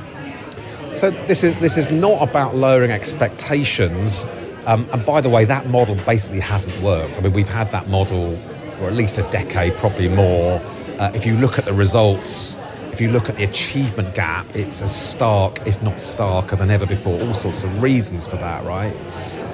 So 0.92 1.10
this 1.10 1.44
is 1.44 1.56
this 1.58 1.78
is 1.78 1.90
not 1.90 2.22
about 2.22 2.54
lowering 2.54 2.92
expectations 2.92 4.26
um, 4.66 4.88
and 4.94 5.04
by 5.06 5.22
the 5.22 5.30
way, 5.30 5.46
that 5.46 5.68
model 5.68 5.96
basically 6.06 6.40
hasn't 6.40 6.80
worked. 6.84 7.18
I 7.18 7.22
mean, 7.22 7.34
we've 7.34 7.50
had 7.50 7.72
that 7.72 7.88
model 7.88 8.38
for 8.78 8.88
at 8.88 8.94
least 8.94 9.18
a 9.18 9.24
decade, 9.24 9.76
probably 9.78 10.08
more. 10.08 10.62
Uh, 11.00 11.12
if 11.16 11.26
you 11.26 11.36
look 11.36 11.58
at 11.58 11.66
the 11.66 11.74
results, 11.74 12.56
if 12.92 13.02
you 13.02 13.10
look 13.12 13.28
at 13.28 13.38
the 13.38 13.44
achievement 13.44 14.14
gap, 14.14 14.46
it's 14.56 14.82
as 14.82 14.96
stark, 14.96 15.66
if 15.66 15.82
not 15.82 15.96
starker, 15.96 16.58
than 16.58 16.70
ever 16.70 16.86
before. 16.86 17.20
All 17.22 17.34
sorts 17.34 17.64
of 17.64 17.82
reasons 17.82 18.28
for 18.28 18.38
that, 18.38 18.64
right? 18.64 18.94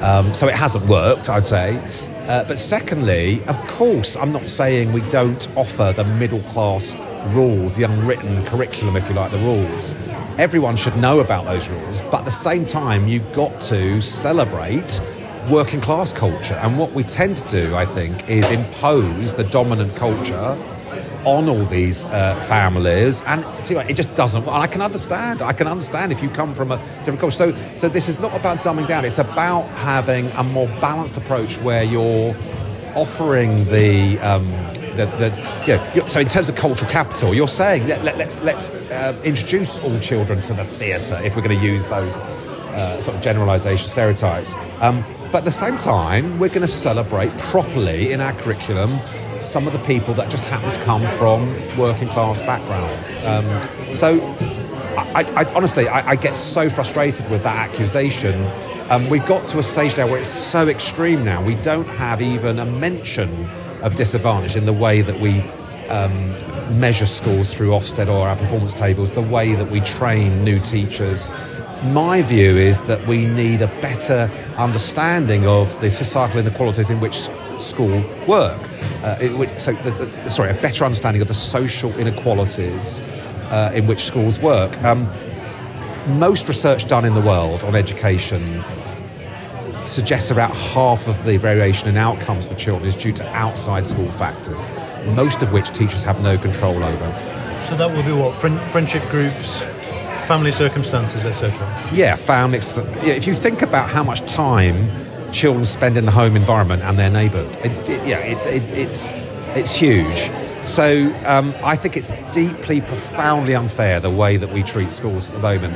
Um, 0.02 0.34
so 0.34 0.48
it 0.48 0.56
hasn't 0.56 0.86
worked, 0.88 1.30
I'd 1.30 1.46
say. 1.46 1.82
Uh, 2.28 2.44
but 2.44 2.60
secondly, 2.60 3.42
of 3.48 3.58
course, 3.68 4.18
I'm 4.18 4.34
not 4.34 4.50
saying 4.50 4.92
we 4.92 5.02
don't 5.10 5.48
offer 5.56 5.94
the 5.96 6.04
middle 6.04 6.42
class 6.44 6.94
rules, 7.28 7.78
the 7.78 7.84
unwritten 7.84 8.46
curriculum, 8.46 8.98
if 8.98 9.08
you 9.08 9.16
like, 9.16 9.32
the 9.32 9.38
rules. 9.40 9.96
everyone 10.38 10.76
should 10.76 10.96
know 10.98 11.20
about 11.20 11.46
those 11.46 11.68
rules, 11.68 12.02
but 12.02 12.20
at 12.20 12.26
the 12.26 12.32
same 12.32 12.64
time, 12.64 13.08
you've 13.08 13.34
got 13.34 13.60
to 13.60 14.02
celebrate 14.02 15.02
working 15.50 15.82
class 15.82 16.14
culture. 16.14 16.54
And 16.56 16.78
what 16.78 16.92
we 16.92 17.04
tend 17.04 17.38
to 17.38 17.48
do, 17.48 17.76
I 17.76 17.86
think, 17.86 18.30
is 18.30 18.50
impose 18.52 19.34
the 19.34 19.46
dominant 19.46 19.96
culture 19.96 20.58
on 21.28 21.50
all 21.50 21.66
these 21.66 22.06
uh, 22.06 22.36
families, 22.48 23.22
and 23.24 23.44
it 23.70 23.96
just 23.96 24.16
doesn't. 24.16 24.44
And 24.44 24.50
I 24.50 24.68
can 24.68 24.82
understand. 24.82 25.42
I 25.42 25.52
can 25.52 25.68
understand 25.68 26.14
if 26.14 26.24
you 26.24 26.30
come 26.30 26.54
from 26.54 26.72
a 26.72 26.78
different 27.00 27.20
culture. 27.20 27.36
So, 27.36 27.76
so 27.76 27.90
this 27.90 28.08
is 28.08 28.18
not 28.18 28.34
about 28.34 28.60
dumbing 28.60 28.88
down. 28.88 29.04
It's 29.04 29.20
about 29.20 29.64
having 29.80 30.30
a 30.32 30.44
more 30.44 30.68
balanced 30.80 31.18
approach 31.18 31.58
where 31.60 31.84
you're 31.84 32.34
offering 32.96 33.66
the. 33.66 34.18
Um, 34.20 34.48
the, 34.98 35.06
the, 35.06 35.30
yeah, 35.68 36.08
so 36.08 36.20
in 36.20 36.28
terms 36.28 36.50
of 36.50 36.56
cultural 36.56 36.90
capital, 36.90 37.32
you're 37.32 37.48
saying 37.48 37.88
let, 37.88 38.04
us 38.04 38.42
let's, 38.42 38.42
let's 38.42 38.72
uh, 38.90 39.22
introduce 39.24 39.78
all 39.78 40.00
children 40.00 40.42
to 40.42 40.56
the 40.56 40.66
theatre 40.66 41.20
if 41.24 41.36
we're 41.36 41.44
going 41.44 41.56
to 41.56 41.64
use 41.64 41.86
those 41.86 42.18
uh, 42.18 43.00
sort 43.00 43.16
of 43.16 43.22
generalisation 43.22 43.88
stereotypes. 43.88 44.56
Um, 44.80 45.04
but 45.32 45.40
at 45.40 45.46
the 45.46 45.52
same 45.52 45.78
time, 45.78 46.40
we're 46.40 46.50
going 46.50 46.62
to 46.62 46.68
celebrate 46.68 47.38
properly 47.38 48.12
in 48.12 48.22
our 48.22 48.34
curriculum 48.34 48.90
some 49.38 49.68
of 49.68 49.74
the 49.74 49.80
people 49.80 50.14
that 50.16 50.32
just 50.32 50.46
happen 50.46 50.72
to 50.72 50.82
come 50.84 51.06
from 51.18 51.48
working 51.78 52.08
class 52.08 52.42
backgrounds. 52.42 53.14
Um, 53.24 53.94
so, 53.94 54.20
I, 54.98 55.26
I, 55.36 55.54
honestly, 55.54 55.88
I, 55.88 56.12
I, 56.12 56.16
get 56.16 56.36
so 56.36 56.70
frustrated 56.70 57.30
with 57.30 57.44
that 57.44 57.70
accusation. 57.70 58.46
Um, 58.90 59.10
we've 59.10 59.26
got 59.26 59.46
to 59.48 59.60
a 59.60 59.64
stage 59.64 59.98
now 59.98 60.08
where 60.08 60.20
it's 60.20 60.30
so 60.30 60.68
extreme 60.70 61.24
now. 61.24 61.44
We 61.44 61.56
don't 61.56 61.88
have 61.88 62.22
even 62.22 62.58
a 62.58 62.66
mention 62.66 63.48
of 63.82 63.96
disadvantage 63.96 64.56
in 64.56 64.66
the 64.66 64.74
way 64.74 65.02
that 65.02 65.20
we 65.20 65.42
um, 65.90 66.32
measure 66.80 67.06
schools 67.06 67.54
through 67.54 67.70
Ofsted 67.70 68.08
or 68.08 68.28
our 68.28 68.36
performance 68.36 68.74
tables, 68.74 69.14
the 69.14 69.22
way 69.22 69.56
that 69.56 69.70
we 69.70 69.82
train 69.82 70.44
new 70.44 70.60
teachers. 70.60 71.30
My 71.86 72.22
view 72.24 72.58
is 72.58 72.82
that 72.84 73.06
we 73.06 73.26
need 73.26 73.62
a 73.62 73.68
better 73.82 74.30
understanding 74.58 75.46
of 75.46 75.80
the 75.80 75.92
societal 75.92 76.40
inequalities 76.40 76.90
in 76.90 77.00
which 77.00 77.16
school 77.60 78.04
work. 78.28 78.60
Uh, 79.04 79.16
which, 79.38 79.50
so, 79.60 79.74
the, 79.74 79.92
the, 79.92 80.30
sorry, 80.30 80.50
a 80.50 80.56
better 80.56 80.84
understanding 80.84 81.22
of 81.22 81.28
the 81.28 81.34
social 81.34 81.96
inequalities 82.00 83.02
uh, 83.52 83.72
in 83.76 83.86
which 83.86 84.00
schools 84.00 84.40
work. 84.40 84.84
Um, 84.84 85.08
most 86.20 86.48
research 86.48 86.88
done 86.88 87.06
in 87.06 87.14
the 87.14 87.22
world 87.22 87.64
on 87.64 87.76
education 87.76 88.64
suggests 89.86 90.32
about 90.32 90.56
half 90.56 91.08
of 91.08 91.24
the 91.24 91.38
variation 91.38 91.88
in 91.88 91.96
outcomes 91.96 92.48
for 92.48 92.56
children 92.56 92.88
is 92.88 92.96
due 92.96 93.14
to 93.14 93.36
outside 93.36 93.86
school 93.86 94.10
factors, 94.10 94.72
most 95.14 95.42
of 95.44 95.52
which 95.52 95.70
teachers 95.70 96.04
have 96.04 96.22
no 96.22 96.38
control 96.38 96.84
over. 96.84 97.12
So 97.68 97.76
that 97.78 97.92
will 97.92 98.04
be 98.04 98.12
what 98.12 98.36
friendship 98.36 99.04
groups, 99.10 99.64
family 100.28 100.52
circumstances, 100.52 101.24
etc. 101.24 101.52
Yeah, 101.94 102.16
family. 102.18 102.60
If 102.60 103.26
you 103.26 103.34
think 103.34 103.62
about 103.62 103.90
how 103.90 104.04
much 104.04 104.22
time 104.32 104.90
children 105.32 105.66
spend 105.66 105.98
in 105.98 106.06
the 106.06 106.12
home 106.12 106.36
environment 106.36 106.84
and 106.84 107.00
their 107.00 107.10
neighbourhood, 107.10 107.56
it, 107.66 107.90
it, 107.90 108.08
yeah, 108.08 108.20
it, 108.20 108.46
it's 108.74 109.08
it's 109.56 109.74
huge. 109.74 110.30
So 110.62 111.16
um, 111.26 111.56
I 111.64 111.78
think 111.78 111.96
it's 111.96 112.12
deeply, 112.32 112.82
profoundly 112.82 113.56
unfair 113.56 114.00
the 114.02 114.10
way 114.10 114.36
that 114.38 114.52
we 114.52 114.64
treat 114.64 114.92
schools 114.92 115.30
at 115.30 115.36
the 115.36 115.42
moment. 115.42 115.76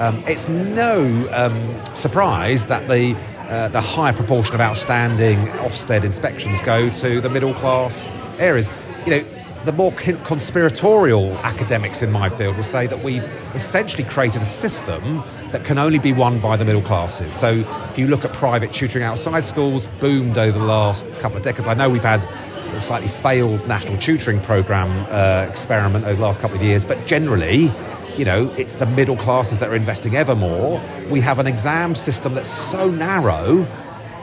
Um, 0.00 0.22
it's 0.26 0.48
no 0.48 1.28
um, 1.32 1.94
surprise 1.94 2.66
that 2.66 2.88
the 2.88 3.16
uh, 3.48 3.68
the 3.68 3.80
higher 3.80 4.12
proportion 4.12 4.54
of 4.54 4.60
outstanding 4.60 5.38
Ofsted 5.58 6.04
inspections 6.04 6.60
go 6.62 6.88
to 6.88 7.20
the 7.20 7.28
middle 7.28 7.54
class 7.54 8.08
areas. 8.38 8.70
You 9.06 9.10
know, 9.10 9.24
the 9.64 9.72
more 9.72 9.92
conspiratorial 9.92 11.32
academics 11.38 12.02
in 12.02 12.10
my 12.10 12.28
field 12.28 12.56
will 12.56 12.64
say 12.64 12.86
that 12.86 13.02
we've 13.04 13.24
essentially 13.54 14.02
created 14.04 14.42
a 14.42 14.46
system 14.46 15.22
that 15.52 15.64
can 15.64 15.78
only 15.78 15.98
be 15.98 16.12
won 16.12 16.40
by 16.40 16.56
the 16.56 16.64
middle 16.64 16.82
classes. 16.82 17.32
So 17.32 17.52
if 17.90 17.98
you 17.98 18.08
look 18.08 18.24
at 18.24 18.32
private 18.32 18.72
tutoring 18.72 19.04
outside 19.04 19.44
schools, 19.44 19.86
boomed 20.00 20.36
over 20.36 20.58
the 20.58 20.64
last 20.64 21.10
couple 21.20 21.36
of 21.36 21.44
decades. 21.44 21.68
I 21.68 21.74
know 21.74 21.88
we've 21.88 22.02
had 22.02 22.26
a 22.74 22.80
slightly 22.80 23.08
failed 23.08 23.66
national 23.68 23.98
tutoring 23.98 24.40
program 24.40 24.90
uh, 25.10 25.48
experiment 25.48 26.06
over 26.06 26.16
the 26.16 26.22
last 26.22 26.40
couple 26.40 26.56
of 26.56 26.62
years, 26.62 26.84
but 26.84 27.06
generally, 27.06 27.70
you 28.16 28.24
know, 28.24 28.52
it's 28.56 28.74
the 28.74 28.86
middle 28.86 29.16
classes 29.16 29.58
that 29.58 29.68
are 29.68 29.76
investing 29.76 30.16
ever 30.16 30.34
more. 30.34 30.82
We 31.10 31.20
have 31.20 31.38
an 31.38 31.46
exam 31.46 31.94
system 31.94 32.34
that's 32.34 32.48
so 32.48 32.90
narrow. 32.90 33.66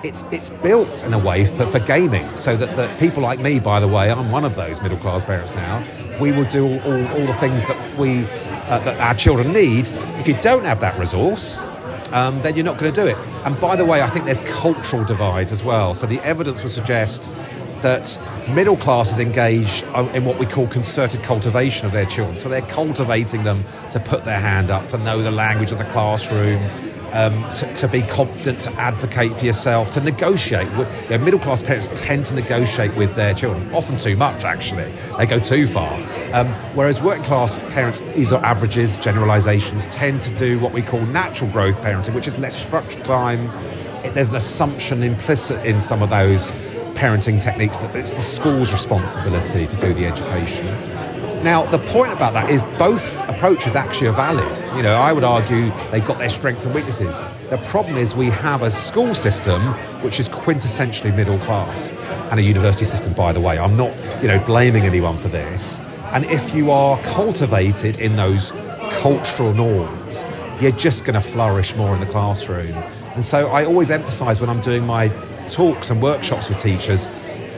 It's, 0.03 0.23
it's 0.31 0.49
built 0.49 1.03
in 1.03 1.13
a 1.13 1.19
way 1.19 1.45
for, 1.45 1.65
for 1.65 1.79
gaming 1.79 2.25
so 2.35 2.55
that, 2.55 2.75
that 2.77 2.99
people 2.99 3.21
like 3.21 3.39
me, 3.39 3.59
by 3.59 3.79
the 3.79 3.87
way, 3.87 4.09
I'm 4.09 4.31
one 4.31 4.45
of 4.45 4.55
those 4.55 4.81
middle 4.81 4.97
class 4.97 5.23
parents 5.23 5.53
now, 5.53 5.85
we 6.21 6.31
will 6.31 6.45
do 6.45 6.65
all, 6.65 6.79
all, 6.79 7.07
all 7.07 7.25
the 7.25 7.33
things 7.33 7.65
that, 7.65 7.97
we, 7.97 8.23
uh, 8.23 8.79
that 8.79 8.99
our 8.99 9.13
children 9.13 9.51
need. 9.51 9.89
If 10.19 10.27
you 10.27 10.35
don't 10.41 10.63
have 10.63 10.79
that 10.79 10.97
resource, 10.97 11.67
um, 12.11 12.41
then 12.41 12.55
you're 12.55 12.65
not 12.65 12.77
going 12.77 12.93
to 12.93 13.01
do 13.01 13.07
it. 13.07 13.17
And 13.43 13.59
by 13.59 13.75
the 13.75 13.85
way, 13.85 14.01
I 14.01 14.09
think 14.09 14.25
there's 14.25 14.39
cultural 14.41 15.03
divides 15.03 15.51
as 15.51 15.63
well. 15.63 15.93
So 15.93 16.07
the 16.07 16.19
evidence 16.21 16.63
would 16.63 16.71
suggest 16.71 17.29
that 17.81 18.17
middle 18.49 18.75
classes 18.77 19.19
engage 19.19 19.83
in 20.13 20.25
what 20.25 20.37
we 20.37 20.45
call 20.45 20.67
concerted 20.67 21.23
cultivation 21.23 21.85
of 21.85 21.91
their 21.91 22.05
children. 22.05 22.35
So 22.35 22.49
they're 22.49 22.61
cultivating 22.61 23.43
them 23.43 23.63
to 23.91 23.99
put 23.99 24.25
their 24.25 24.39
hand 24.39 24.69
up, 24.69 24.87
to 24.89 24.97
know 24.97 25.21
the 25.21 25.31
language 25.31 25.71
of 25.71 25.77
the 25.77 25.85
classroom, 25.85 26.61
um, 27.13 27.49
to, 27.49 27.73
to, 27.75 27.87
be 27.87 28.01
confident, 28.01 28.59
to 28.61 28.71
advocate 28.73 29.31
for 29.33 29.45
yourself, 29.45 29.91
to 29.91 30.01
negotiate. 30.01 30.67
You 30.71 30.85
know, 31.09 31.17
middle 31.19 31.39
class 31.39 31.61
parents 31.61 31.89
tend 31.93 32.25
to 32.25 32.35
negotiate 32.35 32.95
with 32.95 33.15
their 33.15 33.33
children, 33.33 33.73
often 33.73 33.97
too 33.97 34.15
much, 34.15 34.43
actually. 34.43 34.91
They 35.17 35.25
go 35.25 35.39
too 35.39 35.67
far. 35.67 35.93
Um, 36.33 36.47
whereas 36.75 37.01
working 37.01 37.23
class 37.23 37.59
parents, 37.71 38.01
these 38.15 38.31
are 38.31 38.43
averages, 38.43 38.97
generalizations, 38.97 39.85
tend 39.87 40.21
to 40.23 40.35
do 40.35 40.59
what 40.59 40.73
we 40.73 40.81
call 40.81 41.01
natural 41.07 41.49
growth 41.51 41.77
parenting, 41.81 42.15
which 42.15 42.27
is 42.27 42.37
less 42.39 42.61
structured 42.61 43.05
time. 43.05 43.47
There's 44.13 44.29
an 44.29 44.35
assumption 44.35 45.03
implicit 45.03 45.65
in 45.65 45.81
some 45.81 46.01
of 46.01 46.09
those 46.09 46.51
parenting 46.93 47.41
techniques 47.41 47.77
that 47.77 47.95
it's 47.95 48.15
the 48.15 48.21
school's 48.21 48.73
responsibility 48.73 49.65
to 49.65 49.77
do 49.77 49.93
the 49.93 50.05
education. 50.05 50.65
Now, 51.43 51.63
the 51.63 51.79
point 51.79 52.11
about 52.11 52.33
that 52.33 52.49
is 52.49 52.65
both 52.77 53.17
approaches 53.39 53.73
actually 53.73 54.05
are 54.05 54.11
valid. 54.11 54.75
You 54.75 54.83
know, 54.83 54.95
I 54.95 55.13
would 55.13 55.23
argue 55.23 55.71
they've 55.91 56.03
got 56.03 56.17
their 56.17 56.27
strengths 56.27 56.65
and 56.65 56.75
weaknesses. 56.75 57.21
The 57.49 57.57
problem 57.67 57.95
is 57.95 58.13
we 58.13 58.25
have 58.25 58.63
a 58.63 58.69
school 58.69 59.15
system 59.15 59.61
which 60.03 60.19
is 60.19 60.27
quintessentially 60.27 61.15
middle 61.15 61.39
class 61.39 61.93
and 62.31 62.37
a 62.37 62.43
university 62.43 62.83
system, 62.83 63.13
by 63.13 63.31
the 63.31 63.39
way. 63.39 63.57
I'm 63.57 63.77
not, 63.77 63.95
you 64.21 64.27
know, 64.27 64.43
blaming 64.45 64.83
anyone 64.83 65.17
for 65.17 65.29
this. 65.29 65.79
And 66.11 66.25
if 66.25 66.53
you 66.53 66.69
are 66.71 67.01
cultivated 67.01 68.01
in 68.01 68.17
those 68.17 68.51
cultural 68.99 69.53
norms, 69.53 70.25
you're 70.59 70.73
just 70.73 71.05
going 71.05 71.13
to 71.13 71.21
flourish 71.21 71.73
more 71.77 71.93
in 71.93 72.01
the 72.01 72.07
classroom. 72.07 72.75
And 73.15 73.23
so 73.23 73.47
I 73.51 73.63
always 73.63 73.89
emphasize 73.89 74.41
when 74.41 74.49
I'm 74.49 74.59
doing 74.59 74.85
my 74.85 75.07
talks 75.47 75.91
and 75.91 76.01
workshops 76.01 76.49
with 76.49 76.57
teachers, 76.57 77.07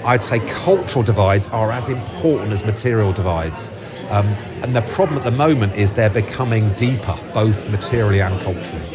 I'd 0.05 0.21
say 0.21 0.41
cultural 0.47 1.03
divides 1.03 1.47
are 1.47 1.71
as 1.71 1.89
important 1.89 2.51
as 2.51 2.63
material 2.63 3.13
divides. 3.13 3.71
Um, 4.11 4.27
and 4.61 4.75
the 4.75 4.81
problem 4.81 5.17
at 5.17 5.23
the 5.23 5.31
moment 5.31 5.75
is 5.75 5.93
they're 5.93 6.09
becoming 6.09 6.73
deeper, 6.73 7.17
both 7.33 7.67
materially 7.69 8.19
and 8.19 8.37
culturally. 8.41 8.91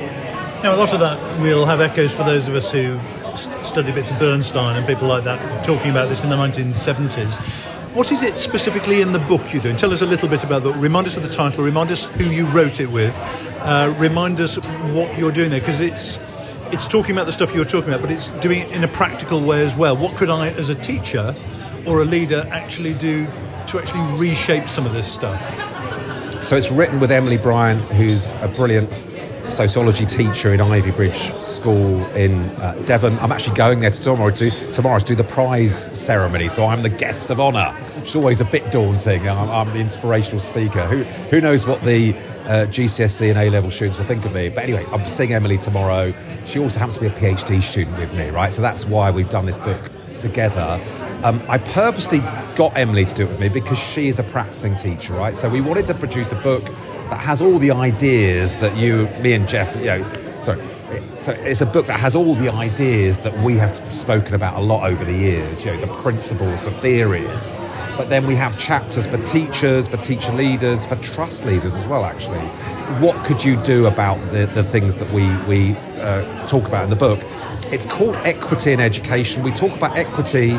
Now, 0.63 0.75
a 0.75 0.77
lot 0.77 0.93
of 0.93 1.01
that 1.01 1.41
will 1.41 1.65
have 1.65 1.81
echoes 1.81 2.13
for 2.13 2.23
those 2.23 2.49
of 2.49 2.55
us 2.55 2.71
who 2.71 3.01
st- 3.35 3.65
study 3.65 3.93
bits 3.93 4.11
of 4.11 4.19
Bernstein 4.19 4.77
and 4.77 4.87
people 4.87 5.09
like 5.09 5.25
that 5.25 5.65
talking 5.65 5.91
about 5.91 6.11
this 6.11 6.23
in 6.23 6.29
the 6.29 6.37
1970s. 6.37 7.39
What 7.95 8.13
is 8.13 8.23
it 8.23 8.37
specifically 8.37 9.01
in 9.01 9.13
the 9.13 9.19
book 9.21 9.55
you're 9.55 9.63
doing? 9.63 9.77
Tell 9.77 9.91
us 9.91 10.03
a 10.03 10.07
little 10.07 10.29
bit 10.29 10.45
about 10.45 10.63
the 10.63 10.71
book. 10.71 10.83
Remind 10.83 11.07
us 11.07 11.17
of 11.17 11.23
the 11.23 11.35
title, 11.35 11.65
remind 11.65 11.91
us 11.91 12.05
who 12.05 12.25
you 12.25 12.45
wrote 12.49 12.79
it 12.81 12.91
with, 12.91 13.17
uh, 13.63 13.95
remind 13.99 14.39
us 14.39 14.57
what 14.57 15.17
you're 15.19 15.33
doing 15.33 15.49
there, 15.49 15.61
because 15.61 15.81
it's 15.81 16.19
it's 16.73 16.89
talking 16.89 17.13
about 17.13 17.27
the 17.27 17.33
stuff 17.33 17.55
you're 17.55 17.65
talking 17.65 17.91
about, 17.91 18.03
but 18.03 18.11
it's 18.11 18.31
doing 18.41 18.61
it 18.61 18.71
in 18.73 18.83
a 18.85 18.89
practical 18.89 19.41
way 19.41 19.65
as 19.65 19.77
well. 19.77 19.97
What 19.97 20.17
could 20.17 20.29
I, 20.29 20.49
as 20.49 20.69
a 20.69 20.75
teacher 20.75 21.35
or 21.87 22.03
a 22.03 22.05
leader, 22.05 22.47
actually 22.51 22.95
do 22.95 23.27
to 23.69 23.79
actually 23.79 24.05
reshape 24.19 24.69
some 24.69 24.87
of 24.87 24.93
this 24.93 25.11
stuff? 25.11 25.41
So 26.43 26.57
it's 26.57 26.71
written 26.71 27.01
with 27.01 27.11
Emily 27.11 27.39
Briant, 27.39 27.81
who's 27.93 28.35
a 28.35 28.49
brilliant 28.49 29.05
sociology 29.49 30.05
teacher 30.05 30.53
in 30.53 30.61
Ivybridge 30.61 31.43
School 31.43 32.05
in 32.15 32.45
uh, 32.57 32.81
Devon. 32.85 33.19
I'm 33.21 33.33
actually 33.33 33.57
going 33.57 33.81
there 33.81 33.91
tomorrow 33.91 34.31
to, 34.31 34.51
tomorrow 34.73 34.99
to 34.99 35.05
do 35.05 35.15
the 35.15 35.25
prize 35.25 35.99
ceremony, 35.99 36.49
so 36.49 36.67
I'm 36.67 36.83
the 36.83 36.91
guest 36.91 37.31
of 37.31 37.41
honour. 37.41 37.77
It's 37.99 38.17
always 38.17 38.41
a 38.41 38.45
bit 38.45 38.71
daunting. 38.71 39.29
I'm, 39.29 39.51
I'm 39.51 39.73
the 39.73 39.81
inspirational 39.81 40.41
speaker. 40.41 40.87
Who, 40.87 41.05
who 41.31 41.41
knows 41.41 41.67
what 41.67 41.81
the 41.83 42.15
uh, 42.45 42.67
GCSE 42.67 43.31
and 43.31 43.39
A 43.39 43.51
level 43.51 43.71
students 43.71 43.99
will 43.99 44.07
think 44.07 44.25
of 44.25 44.35
me? 44.35 44.49
But 44.49 44.65
anyway, 44.65 44.85
I'm 44.93 45.07
seeing 45.07 45.33
Emily 45.33 45.59
tomorrow. 45.59 46.13
She 46.45 46.59
also 46.59 46.79
happens 46.79 46.95
to 46.95 47.01
be 47.01 47.07
a 47.07 47.11
PhD 47.11 47.63
student 47.63 47.97
with 47.99 48.13
me, 48.15 48.31
right? 48.31 48.53
So 48.53 48.63
that's 48.63 48.85
why 48.85 49.11
we've 49.11 49.31
done 49.31 49.47
this 49.47 49.59
book 49.59 49.91
together. 50.19 50.81
Um, 51.25 51.43
I 51.49 51.59
purposely 51.59 52.21
got 52.57 52.77
Emily 52.77 53.05
to 53.05 53.15
do 53.15 53.25
it 53.25 53.29
with 53.29 53.41
me 53.41 53.49
because 53.49 53.79
she 53.79 54.09
is 54.09 54.19
a 54.19 54.23
practicing 54.23 54.77
teacher, 54.77 55.15
right? 55.15 55.35
So 55.35 55.49
we 55.49 55.61
wanted 55.61 55.87
to 55.87 55.95
produce 55.95 56.33
a 56.33 56.37
book 56.37 56.65
that 57.11 57.21
has 57.21 57.41
all 57.41 57.59
the 57.59 57.71
ideas 57.71 58.55
that 58.57 58.77
you, 58.77 59.09
me 59.21 59.33
and 59.33 59.49
Geoff, 59.49 59.77
you 59.77 59.87
know, 59.87 60.13
sorry, 60.43 60.61
so 61.19 61.33
it's 61.33 61.61
a 61.61 61.67
book 61.67 61.87
that 61.87 61.99
has 61.99 62.15
all 62.15 62.35
the 62.35 62.53
ideas 62.53 63.19
that 63.21 63.37
we 63.39 63.55
have 63.57 63.77
spoken 63.95 64.35
about 64.35 64.57
a 64.57 64.61
lot 64.61 64.89
over 64.89 65.05
the 65.05 65.13
years, 65.13 65.65
you 65.65 65.73
know, 65.73 65.81
the 65.81 65.93
principles, 66.03 66.63
the 66.63 66.71
theories. 66.71 67.57
But 67.97 68.09
then 68.11 68.27
we 68.27 68.35
have 68.35 68.59
chapters 68.59 69.07
for 69.07 69.17
teachers, 69.25 69.89
for 69.89 69.97
teacher 69.97 70.33
leaders, 70.33 70.87
for 70.87 70.97
trust 70.97 71.45
leaders 71.45 71.75
as 71.75 71.87
well, 71.87 72.05
actually. 72.05 72.47
what 73.01 73.25
could 73.25 73.43
you 73.43 73.57
do 73.63 73.87
about 73.87 74.21
the, 74.31 74.47
the 74.47 74.63
things 74.63 74.97
that 74.97 75.11
we, 75.11 75.27
we 75.47 75.75
uh, 76.01 76.47
talk 76.47 76.67
about 76.67 76.85
in 76.85 76.91
the 76.91 76.97
book. 76.97 77.19
It's 77.73 77.87
called 77.87 78.15
Equity 78.17 78.73
in 78.73 78.81
Education. 78.81 79.43
We 79.43 79.51
talk 79.51 79.77
about 79.77 79.97
equity 79.97 80.51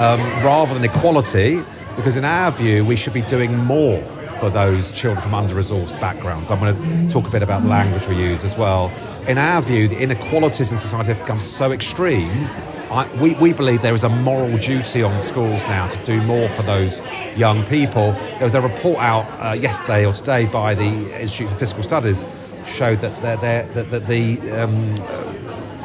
um, 0.00 0.20
rather 0.44 0.74
than 0.74 0.84
equality 0.84 1.62
because, 1.96 2.16
in 2.16 2.24
our 2.24 2.50
view, 2.50 2.84
we 2.84 2.96
should 2.96 3.12
be 3.12 3.22
doing 3.22 3.56
more 3.56 4.02
for 4.40 4.48
those 4.48 4.90
children 4.90 5.22
from 5.22 5.34
under 5.34 5.54
resourced 5.54 5.98
backgrounds. 6.00 6.50
I'm 6.50 6.58
going 6.58 6.74
to 6.74 7.12
talk 7.12 7.26
a 7.26 7.30
bit 7.30 7.42
about 7.42 7.64
language 7.64 8.08
we 8.08 8.16
use 8.16 8.42
as 8.42 8.56
well. 8.56 8.90
In 9.28 9.38
our 9.38 9.60
view, 9.60 9.86
the 9.86 9.98
inequalities 9.98 10.72
in 10.72 10.78
society 10.78 11.12
have 11.12 11.20
become 11.20 11.40
so 11.40 11.72
extreme 11.72 12.48
I, 12.90 13.08
we, 13.20 13.34
we 13.34 13.52
believe 13.52 13.82
there 13.82 13.94
is 13.94 14.02
a 14.02 14.08
moral 14.08 14.58
duty 14.58 15.04
on 15.04 15.20
schools 15.20 15.62
now 15.62 15.86
to 15.86 16.04
do 16.04 16.20
more 16.22 16.48
for 16.48 16.62
those 16.62 17.00
young 17.36 17.64
people. 17.66 18.10
There 18.12 18.42
was 18.42 18.56
a 18.56 18.60
report 18.60 18.98
out 18.98 19.26
uh, 19.40 19.52
yesterday 19.52 20.04
or 20.04 20.12
today 20.12 20.46
by 20.46 20.74
the 20.74 21.20
Institute 21.20 21.50
for 21.50 21.54
Fiscal 21.54 21.84
Studies 21.84 22.26
showed 22.66 23.00
that, 23.00 23.22
they're, 23.22 23.36
they're, 23.36 23.62
that, 23.74 23.90
that 23.90 24.06
the 24.08 24.40
um, 24.50 24.96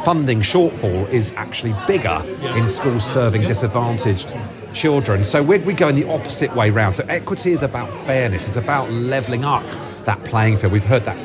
funding 0.06 0.40
shortfall 0.40 1.10
is 1.10 1.34
actually 1.34 1.74
bigger 1.88 2.22
in 2.56 2.68
schools 2.68 3.04
serving 3.04 3.42
disadvantaged 3.42 4.32
children. 4.72 5.24
So 5.24 5.42
we're, 5.42 5.58
we 5.62 5.74
go 5.74 5.88
in 5.88 5.96
the 5.96 6.08
opposite 6.08 6.56
way 6.56 6.70
round. 6.70 6.94
So 6.94 7.04
equity 7.10 7.54
is 7.54 7.64
about 7.64 7.92
fairness, 8.06 8.48
it's 8.48 8.56
about 8.56 8.92
levelling 8.92 9.44
up 9.44 9.64
that 10.04 10.24
playing 10.24 10.58
field. 10.58 10.74
We've 10.74 10.86
heard 10.86 11.06
that 11.06 11.18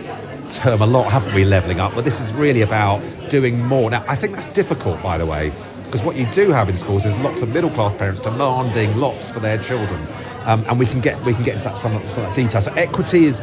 term 0.51 0.81
a 0.81 0.87
lot, 0.87 1.13
haven't 1.13 1.35
we, 1.35 1.45
levelling 1.45 1.79
up? 1.79 1.95
But 1.95 2.07
this 2.07 2.23
is 2.23 2.33
really 2.33 2.63
about 2.63 3.03
doing 3.29 3.63
more. 3.63 3.91
Now, 3.91 4.03
I 4.09 4.17
think 4.17 4.35
that's 4.35 4.47
difficult, 4.47 5.03
by 5.03 5.19
the 5.19 5.27
way, 5.27 5.53
because 5.85 6.03
what 6.03 6.17
you 6.17 6.25
do 6.33 6.51
have 6.51 6.71
in 6.71 6.75
schools 6.75 7.05
is 7.05 7.19
lots 7.19 7.43
of 7.43 7.51
middle 7.51 7.69
class 7.69 7.93
parents 7.93 8.19
demanding 8.21 8.97
lots 8.97 9.31
for 9.31 9.41
their 9.41 9.59
children, 9.59 10.01
um, 10.45 10.65
and 10.69 10.79
we 10.79 10.87
can 10.87 11.03
get 11.03 11.23
we 11.27 11.35
can 11.35 11.45
get 11.45 11.53
into 11.53 11.65
that 11.65 11.77
some, 11.77 11.93
some 12.09 12.25
of 12.25 12.31
that 12.31 12.35
detail. 12.35 12.63
So 12.63 12.73
equity 12.73 13.27
is 13.27 13.43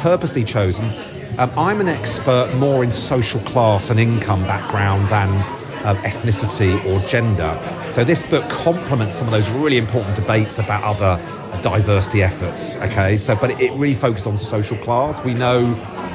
purposely 0.00 0.42
chosen. 0.42 0.92
Um, 1.38 1.50
I'm 1.56 1.80
an 1.80 1.88
expert 1.88 2.54
more 2.56 2.84
in 2.84 2.92
social 2.92 3.40
class 3.40 3.90
and 3.90 3.98
income 3.98 4.42
background 4.44 5.08
than 5.08 5.28
um, 5.84 5.96
ethnicity 5.98 6.84
or 6.86 7.04
gender. 7.06 7.58
So 7.90 8.04
this 8.04 8.22
book 8.22 8.48
complements 8.50 9.16
some 9.16 9.28
of 9.28 9.32
those 9.32 9.50
really 9.50 9.78
important 9.78 10.16
debates 10.16 10.58
about 10.58 10.82
other 10.82 11.22
diversity 11.62 12.22
efforts. 12.22 12.76
Okay, 12.76 13.16
so 13.16 13.36
but 13.36 13.60
it 13.60 13.72
really 13.72 13.94
focuses 13.94 14.26
on 14.26 14.36
social 14.36 14.76
class. 14.78 15.22
We 15.22 15.34
know 15.34 15.64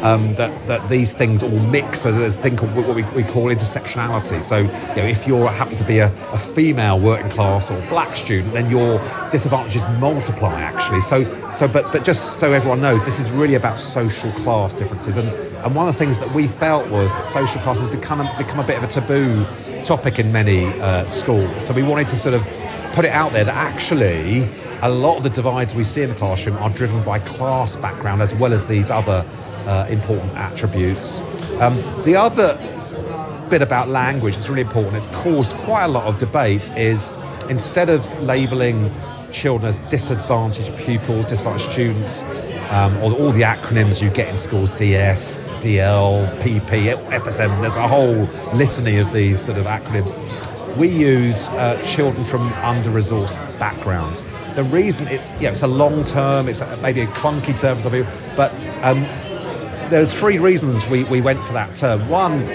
um, 0.02 0.36
that 0.36 0.68
that 0.68 0.88
these 0.90 1.14
things 1.14 1.44
all 1.44 1.50
mix. 1.50 2.02
So 2.02 2.12
there's 2.12 2.36
a 2.36 2.42
thing 2.42 2.56
called 2.56 2.76
what 2.76 2.96
we, 2.96 3.04
we 3.04 3.24
call 3.24 3.46
intersectionality. 3.46 4.44
So 4.44 4.58
you 4.60 4.68
know, 4.68 5.06
if 5.06 5.28
you 5.28 5.36
happen 5.48 5.76
to 5.76 5.84
be 5.84 6.00
a, 6.00 6.08
a, 6.32 6.38
female 6.38 7.00
working 7.00 7.30
class 7.32 7.72
or 7.72 7.80
black 7.90 8.16
student, 8.16 8.54
then 8.54 8.70
your 8.70 9.00
disadvantages 9.30 9.86
multiply 10.00 10.62
actually. 10.62 11.02
So 11.02 11.24
so 11.54 11.68
but 11.68 11.92
but 11.92 12.04
just 12.04 12.40
so 12.40 12.54
everyone 12.54 12.82
knows, 12.82 13.04
this 13.06 13.20
is 13.20 13.32
really 13.32 13.56
about 13.56 13.80
social 13.80 14.32
class 14.34 14.74
differences. 14.74 15.18
And 15.18 15.30
and 15.64 15.76
one 15.76 15.88
of 15.88 15.94
the 15.94 16.00
things 16.00 16.20
that 16.20 16.34
we 16.34 16.48
felt 16.48 16.90
was 16.90 17.12
that 17.14 17.26
social 17.26 17.62
class 17.62 17.80
has 17.80 17.88
become 17.88 18.28
become 18.38 18.60
a 18.60 18.64
bit 18.64 18.78
of 18.78 18.84
a 18.84 18.88
taboo 18.88 19.46
topic 19.84 20.20
in 20.20 20.32
many 20.32 20.66
uh, 20.66 21.04
schools. 21.06 21.66
So 21.66 21.74
we 21.74 21.84
wanted 21.84 22.08
to 22.10 22.18
sort 22.18 22.36
of 22.36 22.44
put 22.94 23.06
it 23.06 23.12
out 23.12 23.32
there 23.32 23.44
that 23.44 23.56
actually 23.56 24.48
a 24.82 24.90
lot 24.90 25.18
of 25.18 25.24
the 25.24 25.30
divides 25.30 25.76
we 25.76 25.84
see 25.84 26.04
in 26.04 26.10
the 26.10 26.16
classroom 26.16 26.58
are 26.58 26.70
driven 26.70 27.04
by 27.04 27.20
class 27.20 27.76
background 27.76 28.22
as 28.22 28.34
well 28.34 28.54
as 28.54 28.64
these 28.66 28.90
other 28.90 29.26
uh, 29.66 29.88
important 29.90 30.34
attributes. 30.36 31.22
Um, 31.60 31.76
the 32.04 32.16
other 32.16 32.58
bit 33.50 33.62
about 33.62 33.90
language 33.90 34.36
that's 34.36 34.50
really 34.50 34.62
important, 34.62 34.96
it's 34.96 35.06
caused 35.18 35.52
quite 35.52 35.86
a 35.86 35.88
lot 35.88 36.06
of 36.06 36.18
debate, 36.18 36.70
is 36.78 37.12
instead 37.50 37.90
of 37.90 38.08
labelling 38.22 38.94
children 39.32 39.68
as 39.68 39.76
disadvantaged 39.90 40.76
pupils, 40.78 41.26
disadvantaged 41.26 41.72
students, 41.72 42.22
um, 42.70 42.96
or 42.98 43.12
all 43.14 43.32
the 43.32 43.42
acronyms 43.42 44.02
you 44.02 44.10
get 44.10 44.28
in 44.28 44.38
schools 44.38 44.70
DS, 44.72 45.42
DL, 45.60 46.26
PP, 46.40 46.96
FSM, 47.10 47.60
there's 47.62 47.76
a 47.76 47.88
whole 47.88 48.28
litany 48.54 48.98
of 48.98 49.12
these 49.12 49.40
sort 49.40 49.58
of 49.58 49.66
acronyms. 49.66 50.16
We 50.78 50.88
use 50.88 51.50
uh, 51.50 51.82
children 51.86 52.24
from 52.24 52.54
under 52.54 52.90
resourced 52.90 53.36
backgrounds. 53.60 54.24
The 54.56 54.64
reason 54.64 55.08
it, 55.08 55.22
you 55.38 55.44
know, 55.44 55.52
it's 55.52 55.64
a 55.64 55.68
long 55.68 56.04
term, 56.04 56.48
it's 56.48 56.62
maybe 56.82 57.02
a 57.02 57.08
clunky 57.08 57.60
term 57.60 57.76
for 57.76 57.82
some 57.82 57.92
people, 57.92 58.12
but 58.36 58.54
um, 58.84 59.02
there's 59.90 60.14
three 60.14 60.38
reasons 60.38 60.88
we, 60.88 61.04
we 61.06 61.22
went 61.22 61.44
for 61.46 61.54
that 61.54 61.74
term. 61.74 62.08
One, 62.08 62.48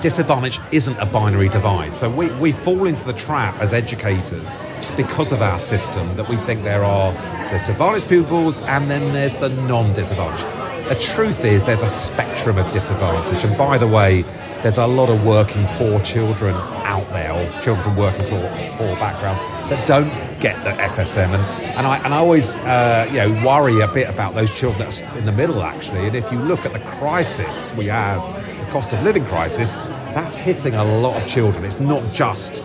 disadvantage 0.00 0.60
isn't 0.72 0.98
a 0.98 1.06
binary 1.06 1.48
divide. 1.48 1.94
So 1.94 2.08
we, 2.10 2.30
we 2.32 2.52
fall 2.52 2.86
into 2.86 3.04
the 3.04 3.12
trap 3.12 3.58
as 3.60 3.72
educators 3.72 4.64
because 4.96 5.32
of 5.32 5.42
our 5.42 5.58
system 5.58 6.16
that 6.16 6.28
we 6.28 6.36
think 6.36 6.62
there 6.62 6.84
are 6.84 7.12
the 7.12 7.48
disadvantaged 7.50 8.08
pupils 8.08 8.62
and 8.62 8.90
then 8.90 9.12
there's 9.12 9.34
the 9.34 9.48
non 9.48 9.92
disadvantaged. 9.92 10.46
The 10.88 10.94
truth 10.94 11.44
is, 11.44 11.64
there's 11.64 11.82
a 11.82 11.86
spectrum 11.86 12.56
of 12.56 12.70
disadvantage. 12.70 13.44
And 13.44 13.58
by 13.58 13.76
the 13.76 13.86
way, 13.86 14.22
there's 14.62 14.78
a 14.78 14.86
lot 14.86 15.10
of 15.10 15.22
working 15.26 15.66
poor 15.72 16.00
children 16.00 16.54
out 16.54 17.06
there, 17.10 17.30
or 17.30 17.60
children 17.60 17.84
from 17.84 17.96
working 17.96 18.26
poor, 18.26 18.40
poor 18.78 18.96
backgrounds, 18.96 19.42
that 19.68 19.86
don't 19.86 20.08
get 20.40 20.56
the 20.64 20.70
FSM. 20.70 21.34
And, 21.34 21.42
and, 21.76 21.86
I, 21.86 21.98
and 21.98 22.14
I 22.14 22.16
always 22.16 22.60
uh, 22.60 23.06
you 23.10 23.18
know, 23.18 23.46
worry 23.46 23.80
a 23.80 23.88
bit 23.88 24.08
about 24.08 24.34
those 24.34 24.54
children 24.54 24.88
that 24.88 25.02
are 25.02 25.18
in 25.18 25.26
the 25.26 25.32
middle, 25.32 25.62
actually. 25.62 26.06
And 26.06 26.16
if 26.16 26.32
you 26.32 26.38
look 26.38 26.64
at 26.64 26.72
the 26.72 26.80
crisis 26.80 27.74
we 27.74 27.86
have, 27.88 28.22
cost 28.70 28.92
of 28.92 29.02
living 29.02 29.24
crisis, 29.24 29.76
that's 30.14 30.36
hitting 30.36 30.74
a 30.74 30.84
lot 30.84 31.20
of 31.20 31.28
children. 31.28 31.64
It's 31.64 31.80
not 31.80 32.12
just 32.12 32.64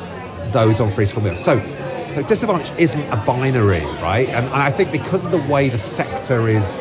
those 0.52 0.80
on 0.80 0.90
free 0.92 1.06
school 1.06 1.24
meals. 1.24 1.44
So 1.44 1.60
so 2.08 2.22
disadvantage 2.22 2.72
isn't 2.78 3.02
a 3.12 3.16
binary, 3.26 3.84
right? 4.02 4.28
And, 4.30 4.46
and 4.46 4.56
I 4.56 4.70
think 4.70 4.92
because 4.92 5.26
of 5.26 5.32
the 5.32 5.42
way 5.42 5.70
the 5.70 5.78
sector 5.78 6.48
is, 6.48 6.80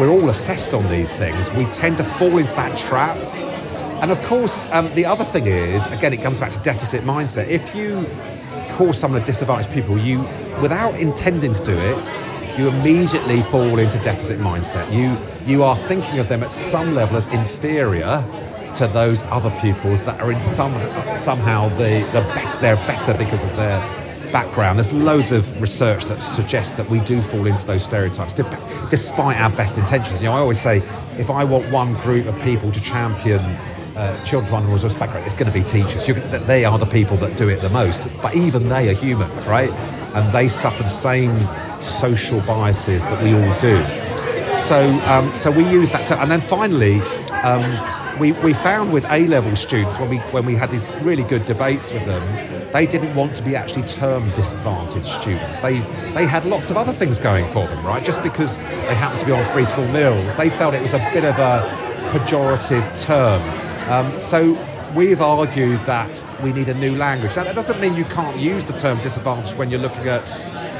we're 0.00 0.08
all 0.08 0.28
assessed 0.30 0.74
on 0.74 0.88
these 0.88 1.14
things, 1.14 1.50
we 1.52 1.66
tend 1.66 1.98
to 1.98 2.04
fall 2.04 2.38
into 2.38 2.52
that 2.54 2.76
trap. 2.76 3.16
And 4.02 4.10
of 4.10 4.20
course, 4.22 4.66
um, 4.72 4.92
the 4.94 5.04
other 5.04 5.24
thing 5.24 5.46
is, 5.46 5.88
again, 5.88 6.12
it 6.12 6.20
comes 6.20 6.40
back 6.40 6.50
to 6.50 6.60
deficit 6.60 7.04
mindset. 7.04 7.48
If 7.48 7.74
you 7.76 8.06
call 8.70 8.92
someone 8.92 9.22
a 9.22 9.24
disadvantaged 9.24 9.70
people, 9.70 9.98
you, 9.98 10.22
without 10.60 10.98
intending 10.98 11.52
to 11.52 11.64
do 11.64 11.78
it, 11.78 12.12
you 12.58 12.68
immediately 12.68 13.42
fall 13.42 13.78
into 13.78 13.98
deficit 13.98 14.40
mindset. 14.40 14.92
You, 14.92 15.16
you 15.46 15.62
are 15.62 15.76
thinking 15.76 16.18
of 16.18 16.28
them 16.28 16.42
at 16.42 16.50
some 16.50 16.94
level 16.94 17.16
as 17.16 17.26
inferior 17.28 18.24
to 18.74 18.86
those 18.88 19.22
other 19.24 19.50
pupils 19.60 20.02
that 20.02 20.20
are 20.20 20.32
in 20.32 20.40
some 20.40 20.72
somehow 21.16 21.68
the, 21.70 22.00
the 22.12 22.20
better, 22.34 22.58
they're 22.60 22.76
better 22.76 23.14
because 23.14 23.44
of 23.44 23.54
their 23.56 23.80
background. 24.32 24.78
There's 24.78 24.92
loads 24.92 25.30
of 25.30 25.60
research 25.60 26.06
that 26.06 26.22
suggests 26.22 26.72
that 26.72 26.88
we 26.88 27.00
do 27.00 27.20
fall 27.20 27.46
into 27.46 27.66
those 27.66 27.84
stereotypes, 27.84 28.32
despite 28.88 29.38
our 29.38 29.50
best 29.50 29.78
intentions. 29.78 30.22
You 30.22 30.30
know, 30.30 30.34
I 30.34 30.38
always 30.38 30.60
say, 30.60 30.78
if 31.18 31.30
I 31.30 31.44
want 31.44 31.70
one 31.70 31.94
group 32.00 32.26
of 32.26 32.40
people 32.40 32.72
to 32.72 32.80
champion 32.80 33.40
uh, 33.94 34.24
children 34.24 34.50
from 34.50 34.72
under 34.72 34.98
background, 34.98 35.26
it's 35.26 35.34
going 35.34 35.52
to 35.52 35.56
be 35.56 35.62
teachers. 35.62 36.08
You, 36.08 36.14
they 36.14 36.64
are 36.64 36.78
the 36.78 36.86
people 36.86 37.18
that 37.18 37.36
do 37.36 37.50
it 37.50 37.60
the 37.60 37.68
most. 37.68 38.08
But 38.22 38.34
even 38.34 38.68
they 38.68 38.88
are 38.88 38.94
humans, 38.94 39.46
right? 39.46 39.70
And 40.14 40.32
they 40.32 40.48
suffer 40.48 40.82
the 40.82 40.88
same 40.88 41.36
social 41.80 42.40
biases 42.40 43.04
that 43.04 43.22
we 43.22 43.34
all 43.34 43.58
do. 43.58 43.84
So, 44.54 44.88
um, 45.06 45.34
so 45.34 45.50
we 45.50 45.68
use 45.68 45.90
that. 45.90 46.06
To, 46.06 46.20
and 46.20 46.30
then 46.30 46.40
finally. 46.40 47.00
Um, 47.42 48.00
we, 48.18 48.32
we 48.32 48.52
found 48.52 48.92
with 48.92 49.04
A 49.10 49.26
level 49.26 49.54
students 49.56 49.98
when 49.98 50.10
we 50.10 50.18
when 50.18 50.44
we 50.44 50.54
had 50.54 50.70
these 50.70 50.92
really 50.96 51.24
good 51.24 51.44
debates 51.44 51.92
with 51.92 52.04
them, 52.04 52.22
they 52.72 52.86
didn't 52.86 53.14
want 53.14 53.34
to 53.36 53.42
be 53.42 53.56
actually 53.56 53.82
termed 53.82 54.34
disadvantaged 54.34 55.06
students. 55.06 55.58
They 55.60 55.78
they 56.12 56.26
had 56.26 56.44
lots 56.44 56.70
of 56.70 56.76
other 56.76 56.92
things 56.92 57.18
going 57.18 57.46
for 57.46 57.66
them, 57.66 57.84
right? 57.84 58.04
Just 58.04 58.22
because 58.22 58.58
they 58.58 58.94
happened 58.94 59.20
to 59.20 59.26
be 59.26 59.32
on 59.32 59.44
free 59.44 59.64
school 59.64 59.86
meals, 59.88 60.36
they 60.36 60.50
felt 60.50 60.74
it 60.74 60.82
was 60.82 60.94
a 60.94 61.10
bit 61.12 61.24
of 61.24 61.38
a 61.38 61.62
pejorative 62.10 63.04
term. 63.04 63.40
Um, 63.90 64.20
so 64.20 64.52
we've 64.94 65.20
argued 65.20 65.80
that 65.80 66.26
we 66.42 66.52
need 66.52 66.68
a 66.68 66.74
new 66.74 66.96
language. 66.96 67.36
Now 67.36 67.44
that 67.44 67.54
doesn't 67.54 67.80
mean 67.80 67.94
you 67.96 68.04
can't 68.04 68.36
use 68.36 68.64
the 68.64 68.74
term 68.74 69.00
disadvantaged 69.00 69.56
when 69.56 69.70
you're 69.70 69.80
looking 69.80 70.08
at 70.08 70.36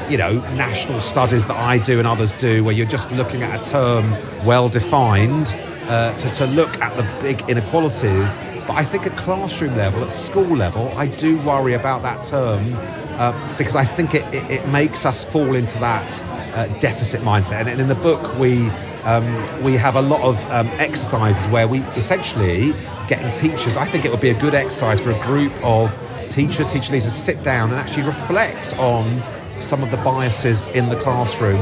you 0.09 0.17
know, 0.17 0.39
national 0.55 0.99
studies 0.99 1.45
that 1.45 1.55
I 1.55 1.77
do 1.77 1.97
and 1.97 2.05
others 2.05 2.33
do, 2.33 2.63
where 2.63 2.75
you're 2.75 2.85
just 2.85 3.09
looking 3.13 3.41
at 3.41 3.65
a 3.65 3.69
term 3.69 4.11
well 4.45 4.67
defined 4.67 5.55
uh, 5.89 6.15
to, 6.17 6.29
to 6.31 6.47
look 6.47 6.79
at 6.81 6.95
the 6.95 7.03
big 7.21 7.41
inequalities. 7.49 8.39
But 8.67 8.71
I 8.71 8.83
think 8.83 9.05
at 9.05 9.17
classroom 9.17 9.75
level, 9.75 10.03
at 10.03 10.11
school 10.11 10.55
level, 10.55 10.89
I 10.97 11.07
do 11.07 11.37
worry 11.39 11.73
about 11.73 12.01
that 12.03 12.23
term 12.23 12.75
uh, 13.19 13.57
because 13.57 13.75
I 13.75 13.85
think 13.85 14.15
it, 14.15 14.23
it, 14.33 14.49
it, 14.49 14.67
makes 14.69 15.05
us 15.05 15.23
fall 15.23 15.55
into 15.55 15.77
that 15.79 16.21
uh, 16.55 16.67
deficit 16.79 17.21
mindset. 17.21 17.59
And, 17.59 17.69
and, 17.69 17.81
in 17.81 17.87
the 17.87 17.95
book, 17.95 18.37
we 18.39 18.69
um, 19.03 19.63
we 19.63 19.73
have 19.73 19.95
a 19.95 20.01
lot 20.01 20.21
of 20.21 20.51
um, 20.51 20.67
exercises 20.79 21.47
where 21.47 21.67
we 21.67 21.79
essentially 21.97 22.73
getting 23.07 23.29
teachers. 23.29 23.77
I 23.77 23.85
think 23.85 24.05
it 24.05 24.11
would 24.11 24.21
be 24.21 24.29
a 24.29 24.39
good 24.39 24.55
exercise 24.55 24.99
for 24.99 25.11
a 25.11 25.21
group 25.21 25.53
of 25.63 25.91
teacher 26.29 26.63
teacher 26.63 26.93
leaders 26.93 27.05
to 27.05 27.11
sit 27.11 27.43
down 27.43 27.69
and 27.69 27.79
actually 27.79 28.03
reflect 28.03 28.75
on 28.77 29.21
some 29.59 29.83
of 29.83 29.91
the 29.91 29.97
biases 29.97 30.65
in 30.67 30.89
the 30.89 30.95
classroom. 30.95 31.61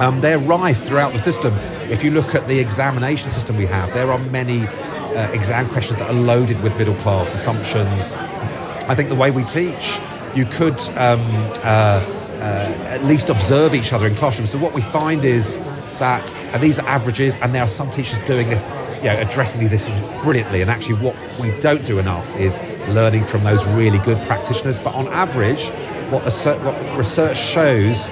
Um, 0.00 0.20
they're 0.20 0.38
rife 0.38 0.84
throughout 0.84 1.12
the 1.12 1.18
system. 1.18 1.54
If 1.90 2.04
you 2.04 2.10
look 2.10 2.34
at 2.34 2.46
the 2.46 2.58
examination 2.58 3.30
system 3.30 3.56
we 3.56 3.64
have, 3.66 3.94
there 3.94 4.10
are 4.12 4.18
many 4.18 4.66
uh, 4.66 5.30
exam 5.32 5.68
questions 5.70 5.98
that 5.98 6.10
are 6.10 6.14
loaded 6.14 6.62
with 6.62 6.76
middle 6.76 6.94
class 6.96 7.34
assumptions. 7.34 8.14
I 8.88 8.94
think 8.94 9.08
the 9.08 9.14
way 9.14 9.30
we 9.30 9.42
teach, 9.44 9.98
you 10.34 10.44
could 10.44 10.78
um, 10.90 11.20
uh, 11.64 12.04
uh, 12.40 12.74
at 12.88 13.04
least 13.04 13.30
observe 13.30 13.74
each 13.74 13.94
other 13.94 14.06
in 14.06 14.14
classrooms. 14.14 14.50
So 14.50 14.58
what 14.58 14.74
we 14.74 14.82
find 14.82 15.24
is 15.24 15.58
that, 15.98 16.36
and 16.52 16.62
these 16.62 16.78
are 16.78 16.86
averages, 16.86 17.38
and 17.40 17.54
there 17.54 17.62
are 17.62 17.68
some 17.68 17.90
teachers 17.90 18.18
doing 18.26 18.50
this, 18.50 18.68
you 18.98 19.04
know, 19.04 19.16
addressing 19.18 19.58
these 19.58 19.72
issues 19.72 19.98
brilliantly. 20.22 20.60
And 20.60 20.70
actually, 20.70 20.96
what 20.96 21.16
we 21.40 21.58
don't 21.60 21.86
do 21.86 21.98
enough 21.98 22.36
is 22.36 22.60
learning 22.88 23.24
from 23.24 23.44
those 23.44 23.66
really 23.68 23.98
good 24.00 24.18
practitioners. 24.26 24.78
But 24.78 24.94
on 24.94 25.08
average, 25.08 25.68
what, 26.10 26.24
research 26.98 27.38
shows 27.38 28.08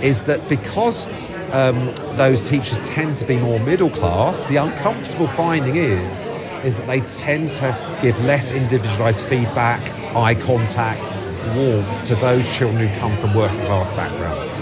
is 0.00 0.22
that 0.24 0.48
because 0.48 1.08
um, 1.52 1.94
those 2.16 2.48
teachers 2.48 2.78
tend 2.88 3.16
to 3.16 3.24
be 3.24 3.38
more 3.38 3.58
middle 3.60 3.90
class, 3.90 4.44
the 4.44 4.56
uncomfortable 4.56 5.26
finding 5.26 5.76
is 5.76 6.24
is 6.64 6.76
that 6.78 6.86
they 6.86 7.00
tend 7.00 7.52
to 7.52 7.98
give 8.02 8.18
less 8.24 8.50
individualised 8.50 9.24
feedback, 9.26 9.88
eye 10.16 10.34
contact, 10.34 11.10
warmth 11.54 12.04
to 12.04 12.16
those 12.16 12.52
children 12.56 12.88
who 12.88 12.98
come 12.98 13.16
from 13.16 13.34
working 13.34 13.60
class 13.66 13.90
backgrounds. 13.92 14.58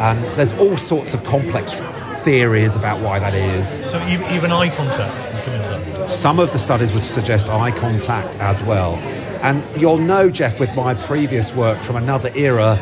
And 0.00 0.22
there's 0.36 0.52
all 0.54 0.76
sorts 0.76 1.14
of 1.14 1.22
complex 1.24 1.74
theories 2.22 2.74
about 2.74 3.00
why 3.00 3.20
that 3.20 3.34
is. 3.34 3.76
So 3.90 4.04
even 4.08 4.50
eye 4.50 4.74
contact 4.74 5.30
can 5.30 5.44
come 5.44 5.54
into? 5.54 6.08
Some 6.08 6.40
of 6.40 6.50
the 6.50 6.58
studies 6.58 6.92
would 6.92 7.04
suggest 7.04 7.48
eye 7.48 7.70
contact 7.70 8.36
as 8.38 8.60
well. 8.62 8.96
And 9.42 9.62
you'll 9.80 9.98
know, 9.98 10.30
Geoff, 10.30 10.58
with 10.58 10.74
my 10.74 10.94
previous 10.94 11.54
work 11.54 11.80
from 11.80 11.96
another 11.96 12.32
era, 12.34 12.78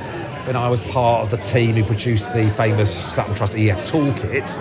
when 0.47 0.57
I 0.57 0.69
was 0.69 0.83
part 0.83 1.23
of 1.23 1.31
the 1.31 1.39
team 1.39 1.75
who 1.77 1.85
produced 1.85 2.33
the 2.33 2.51
famous 2.51 2.93
Sutton 3.13 3.35
Trust 3.35 3.55
EF 3.55 3.79
toolkit, 3.79 4.59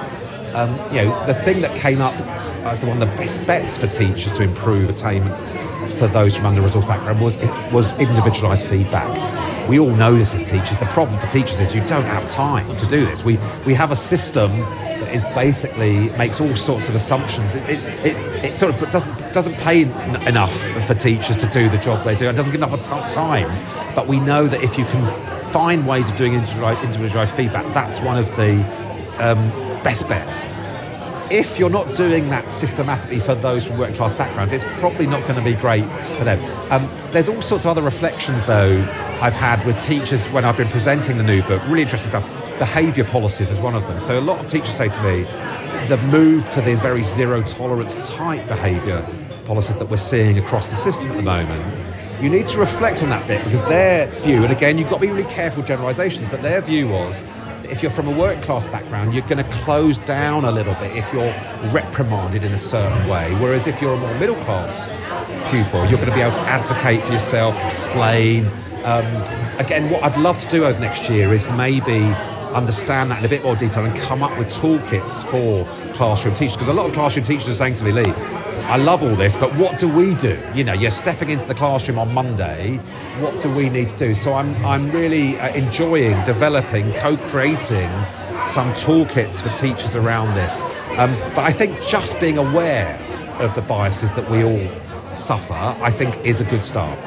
um, 0.55 0.75
you 0.93 1.03
know, 1.03 1.25
the 1.25 1.33
thing 1.33 1.61
that 1.61 1.75
came 1.75 2.01
up 2.01 2.17
as 2.65 2.85
one 2.85 3.01
of 3.01 3.09
the 3.09 3.15
best 3.17 3.45
bets 3.45 3.77
for 3.77 3.87
teachers 3.87 4.31
to 4.33 4.43
improve 4.43 4.89
attainment 4.89 5.35
for 5.93 6.07
those 6.07 6.35
from 6.37 6.45
under-resourced 6.45 6.87
background 6.87 7.19
was 7.19 7.37
was 7.71 7.91
individualised 7.99 8.65
feedback. 8.67 9.69
We 9.69 9.79
all 9.79 9.89
know 9.91 10.13
this 10.13 10.35
as 10.35 10.43
teachers. 10.43 10.79
The 10.79 10.85
problem 10.87 11.19
for 11.19 11.27
teachers 11.27 11.59
is 11.59 11.75
you 11.75 11.85
don't 11.85 12.05
have 12.05 12.27
time 12.27 12.75
to 12.77 12.85
do 12.85 13.05
this. 13.05 13.25
We 13.25 13.37
we 13.65 13.73
have 13.73 13.91
a 13.91 13.95
system 13.95 14.51
that 14.59 15.13
is 15.13 15.25
basically 15.33 16.09
makes 16.11 16.39
all 16.39 16.55
sorts 16.55 16.87
of 16.87 16.95
assumptions. 16.95 17.55
It 17.55 17.67
it, 17.69 18.05
it, 18.05 18.45
it 18.45 18.55
sort 18.55 18.73
of 18.73 18.89
doesn't 18.89 19.33
doesn't 19.33 19.57
pay 19.57 19.85
n- 19.85 20.27
enough 20.27 20.55
for 20.87 20.93
teachers 20.93 21.35
to 21.37 21.47
do 21.47 21.67
the 21.67 21.77
job 21.77 22.03
they 22.05 22.15
do. 22.15 22.29
It 22.29 22.35
doesn't 22.35 22.53
give 22.53 22.61
enough 22.61 22.81
time. 23.11 23.51
But 23.95 24.07
we 24.07 24.19
know 24.19 24.47
that 24.47 24.63
if 24.63 24.77
you 24.77 24.85
can 24.85 25.03
find 25.53 25.87
ways 25.87 26.11
of 26.11 26.17
doing 26.17 26.33
individualised 26.33 27.35
feedback, 27.35 27.71
that's 27.73 27.99
one 28.01 28.17
of 28.17 28.27
the 28.35 28.53
um, 29.19 29.49
best 29.83 30.09
bets 30.09 30.43
if 31.33 31.57
you're 31.57 31.69
not 31.69 31.95
doing 31.95 32.29
that 32.29 32.51
systematically 32.51 33.19
for 33.19 33.33
those 33.33 33.67
from 33.67 33.79
working 33.79 33.95
class 33.95 34.13
backgrounds, 34.13 34.53
it's 34.53 34.65
probably 34.79 35.07
not 35.07 35.19
going 35.23 35.35
to 35.35 35.41
be 35.43 35.55
great 35.55 35.85
for 36.17 36.23
them. 36.23 36.39
Um, 36.71 36.87
there's 37.11 37.27
all 37.27 37.41
sorts 37.41 37.65
of 37.65 37.71
other 37.71 37.81
reflections, 37.81 38.45
though, 38.45 38.79
I've 39.19 39.33
had 39.33 39.65
with 39.65 39.81
teachers 39.81 40.27
when 40.27 40.45
I've 40.45 40.57
been 40.57 40.67
presenting 40.67 41.17
the 41.17 41.23
new 41.23 41.41
book. 41.43 41.61
Really 41.67 41.81
interesting 41.81 42.11
stuff. 42.11 42.59
Behaviour 42.59 43.03
policies 43.03 43.49
is 43.49 43.59
one 43.59 43.73
of 43.73 43.81
them. 43.87 43.99
So 43.99 44.19
a 44.19 44.21
lot 44.21 44.39
of 44.39 44.47
teachers 44.47 44.75
say 44.75 44.89
to 44.89 45.03
me, 45.03 45.23
the 45.87 45.97
move 46.11 46.47
to 46.51 46.61
these 46.61 46.79
very 46.79 47.01
zero 47.01 47.41
tolerance 47.41 48.09
type 48.09 48.47
behaviour 48.47 49.03
policies 49.45 49.77
that 49.77 49.89
we're 49.89 49.97
seeing 49.97 50.37
across 50.37 50.67
the 50.67 50.75
system 50.75 51.09
at 51.11 51.17
the 51.17 51.23
moment. 51.23 51.82
You 52.23 52.29
need 52.29 52.45
to 52.45 52.57
reflect 52.57 53.03
on 53.03 53.09
that 53.09 53.27
bit 53.27 53.43
because 53.43 53.61
their 53.63 54.07
view, 54.07 54.43
and 54.43 54.53
again, 54.53 54.77
you've 54.77 54.89
got 54.89 55.01
to 55.01 55.07
be 55.07 55.11
really 55.11 55.29
careful 55.29 55.61
with 55.61 55.67
generalisations, 55.67 56.29
but 56.29 56.41
their 56.41 56.61
view 56.61 56.87
was 56.87 57.25
if 57.65 57.81
you're 57.81 57.91
from 57.91 58.07
a 58.07 58.17
work 58.17 58.41
class 58.41 58.65
background, 58.65 59.13
you're 59.13 59.27
going 59.27 59.43
to 59.43 59.51
close 59.51 59.97
down 59.97 60.45
a 60.45 60.51
little 60.51 60.73
bit 60.75 60.95
if 60.95 61.11
you're 61.11 61.33
reprimanded 61.73 62.45
in 62.45 62.53
a 62.53 62.57
certain 62.57 63.09
way. 63.09 63.33
Whereas 63.41 63.67
if 63.67 63.81
you're 63.81 63.95
a 63.95 63.99
more 63.99 64.17
middle 64.19 64.37
class 64.45 64.85
pupil, 65.51 65.81
you're 65.87 65.97
going 65.97 66.07
to 66.07 66.15
be 66.15 66.21
able 66.21 66.31
to 66.35 66.41
advocate 66.43 67.03
for 67.03 67.11
yourself, 67.11 67.57
explain. 67.57 68.45
Um, 68.85 69.05
again, 69.59 69.89
what 69.89 70.01
I'd 70.01 70.17
love 70.17 70.37
to 70.39 70.47
do 70.47 70.63
over 70.63 70.79
next 70.79 71.09
year 71.09 71.33
is 71.33 71.49
maybe 71.49 72.03
understand 72.53 73.11
that 73.11 73.19
in 73.19 73.25
a 73.25 73.29
bit 73.29 73.43
more 73.43 73.57
detail 73.57 73.83
and 73.83 73.93
come 73.99 74.23
up 74.23 74.37
with 74.37 74.47
toolkits 74.47 75.25
for 75.29 75.65
classroom 75.93 76.35
teachers. 76.35 76.55
Because 76.55 76.69
a 76.69 76.73
lot 76.73 76.87
of 76.87 76.93
classroom 76.93 77.25
teachers 77.25 77.49
are 77.49 77.53
saying 77.53 77.75
to 77.75 77.83
me, 77.83 77.91
Lee, 77.91 78.13
I 78.65 78.77
love 78.77 79.03
all 79.03 79.15
this, 79.15 79.35
but 79.35 79.53
what 79.55 79.79
do 79.79 79.87
we 79.87 80.15
do? 80.15 80.41
You 80.55 80.63
know, 80.63 80.73
you're 80.73 80.91
stepping 80.91 81.29
into 81.29 81.45
the 81.45 81.55
classroom 81.55 81.99
on 81.99 82.13
Monday 82.13 82.79
what 83.19 83.39
do 83.43 83.49
we 83.53 83.69
need 83.69 83.87
to 83.89 83.97
do? 83.97 84.15
So 84.15 84.33
I'm, 84.33 84.55
I'm 84.65 84.89
really 84.89 85.39
uh, 85.39 85.53
enjoying 85.53 86.23
developing, 86.23 86.91
co 86.93 87.15
creating 87.29 87.89
some 88.41 88.73
toolkits 88.73 89.41
for 89.43 89.49
teachers 89.49 89.95
around 89.95 90.33
this. 90.35 90.63
Um, 90.97 91.13
but 91.35 91.39
I 91.39 91.51
think 91.51 91.79
just 91.87 92.19
being 92.19 92.39
aware 92.39 92.99
of 93.39 93.53
the 93.53 93.61
biases 93.61 94.11
that 94.13 94.27
we 94.29 94.43
all 94.43 95.13
suffer, 95.13 95.53
I 95.53 95.91
think, 95.91 96.17
is 96.25 96.41
a 96.41 96.43
good 96.45 96.65
start. 96.65 96.97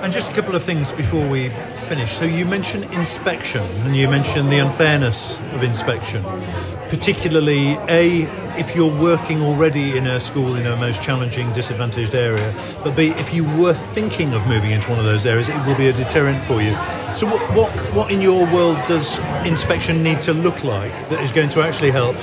And 0.00 0.12
just 0.12 0.30
a 0.30 0.34
couple 0.34 0.54
of 0.54 0.62
things 0.62 0.92
before 0.92 1.28
we 1.28 1.50
finish. 1.88 2.12
So 2.12 2.24
you 2.24 2.46
mentioned 2.46 2.84
inspection 2.94 3.62
and 3.82 3.96
you 3.96 4.08
mentioned 4.08 4.50
the 4.50 4.58
unfairness 4.58 5.36
of 5.52 5.62
inspection, 5.62 6.22
particularly 6.88 7.72
A, 7.88 8.24
if 8.58 8.74
you're 8.74 9.00
working 9.00 9.40
already 9.40 9.96
in 9.96 10.06
a 10.06 10.18
school 10.18 10.56
in 10.56 10.66
a 10.66 10.76
most 10.76 11.00
challenging, 11.00 11.52
disadvantaged 11.52 12.14
area, 12.14 12.52
but 12.82 12.96
B, 12.96 13.10
if 13.10 13.32
you 13.32 13.44
were 13.56 13.72
thinking 13.72 14.34
of 14.34 14.44
moving 14.48 14.72
into 14.72 14.90
one 14.90 14.98
of 14.98 15.04
those 15.04 15.24
areas, 15.24 15.48
it 15.48 15.66
will 15.66 15.76
be 15.76 15.88
a 15.88 15.92
deterrent 15.92 16.42
for 16.42 16.60
you. 16.60 16.76
So 17.14 17.26
what, 17.26 17.40
what, 17.54 17.70
what 17.94 18.10
in 18.10 18.20
your 18.20 18.52
world 18.52 18.76
does 18.88 19.18
inspection 19.46 20.02
need 20.02 20.20
to 20.22 20.32
look 20.32 20.64
like 20.64 20.92
that 21.08 21.22
is 21.22 21.30
going 21.30 21.50
to 21.50 21.62
actually 21.62 21.92
help 21.92 22.16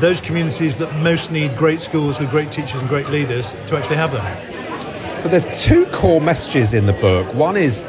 those 0.00 0.20
communities 0.20 0.76
that 0.76 0.94
most 1.02 1.32
need 1.32 1.56
great 1.56 1.80
schools 1.80 2.20
with 2.20 2.30
great 2.30 2.52
teachers 2.52 2.80
and 2.80 2.88
great 2.88 3.08
leaders 3.08 3.52
to 3.68 3.76
actually 3.76 3.96
have 3.96 4.12
them? 4.12 5.18
So 5.18 5.28
there's 5.28 5.62
two 5.62 5.86
core 5.86 6.20
messages 6.20 6.74
in 6.74 6.86
the 6.86 6.92
book. 6.94 7.34
One 7.34 7.56
is 7.56 7.82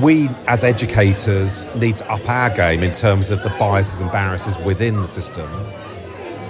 we 0.00 0.28
as 0.46 0.64
educators 0.64 1.66
need 1.76 1.96
to 1.96 2.10
up 2.10 2.28
our 2.28 2.50
game 2.50 2.82
in 2.82 2.92
terms 2.92 3.30
of 3.30 3.42
the 3.42 3.50
biases 3.50 4.00
and 4.00 4.10
barriers 4.10 4.58
within 4.58 5.00
the 5.00 5.08
system. 5.08 5.48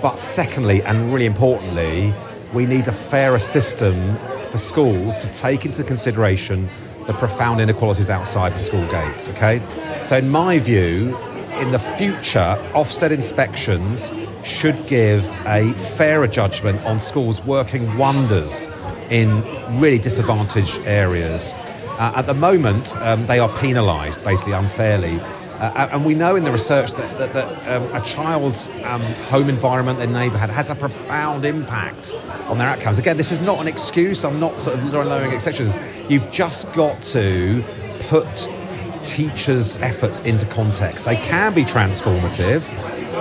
But 0.02 0.18
secondly, 0.18 0.82
and 0.82 1.12
really 1.12 1.26
importantly, 1.26 2.14
we 2.54 2.66
need 2.66 2.88
a 2.88 2.92
fairer 2.92 3.38
system 3.38 4.16
for 4.50 4.58
schools 4.58 5.16
to 5.18 5.28
take 5.28 5.64
into 5.64 5.84
consideration 5.84 6.68
the 7.06 7.12
profound 7.14 7.60
inequalities 7.60 8.10
outside 8.10 8.54
the 8.54 8.58
school 8.58 8.86
gates. 8.88 9.28
Okay? 9.28 9.62
So, 10.02 10.16
in 10.16 10.30
my 10.30 10.58
view, 10.58 11.16
in 11.58 11.72
the 11.72 11.78
future, 11.78 12.56
Ofsted 12.72 13.10
inspections 13.10 14.10
should 14.44 14.86
give 14.86 15.24
a 15.46 15.72
fairer 15.96 16.26
judgment 16.26 16.80
on 16.86 16.98
schools 16.98 17.44
working 17.44 17.98
wonders 17.98 18.68
in 19.10 19.42
really 19.80 19.98
disadvantaged 19.98 20.80
areas. 20.86 21.52
Uh, 21.98 22.12
at 22.16 22.26
the 22.26 22.34
moment, 22.34 22.96
um, 22.96 23.26
they 23.26 23.38
are 23.38 23.50
penalised 23.58 24.24
basically 24.24 24.54
unfairly. 24.54 25.20
Uh, 25.60 25.88
and 25.92 26.06
we 26.06 26.14
know 26.14 26.36
in 26.36 26.44
the 26.44 26.50
research 26.50 26.92
that, 26.92 27.18
that, 27.18 27.32
that 27.34 27.68
um, 27.68 27.94
a 27.94 28.00
child's 28.00 28.70
um, 28.84 29.02
home 29.28 29.50
environment, 29.50 29.98
their 29.98 30.06
neighbourhood, 30.08 30.48
has 30.48 30.70
a 30.70 30.74
profound 30.74 31.44
impact 31.44 32.14
on 32.48 32.56
their 32.56 32.66
outcomes. 32.66 32.98
Again, 32.98 33.18
this 33.18 33.30
is 33.30 33.42
not 33.42 33.60
an 33.60 33.68
excuse. 33.68 34.24
I'm 34.24 34.40
not 34.40 34.58
sort 34.58 34.78
of 34.78 34.92
lowering 34.92 35.32
exceptions. 35.32 35.78
You've 36.08 36.30
just 36.32 36.72
got 36.72 37.02
to 37.02 37.62
put 38.08 38.48
teachers' 39.02 39.74
efforts 39.76 40.22
into 40.22 40.46
context. 40.46 41.04
They 41.04 41.16
can 41.16 41.52
be 41.52 41.64
transformative. 41.64 42.62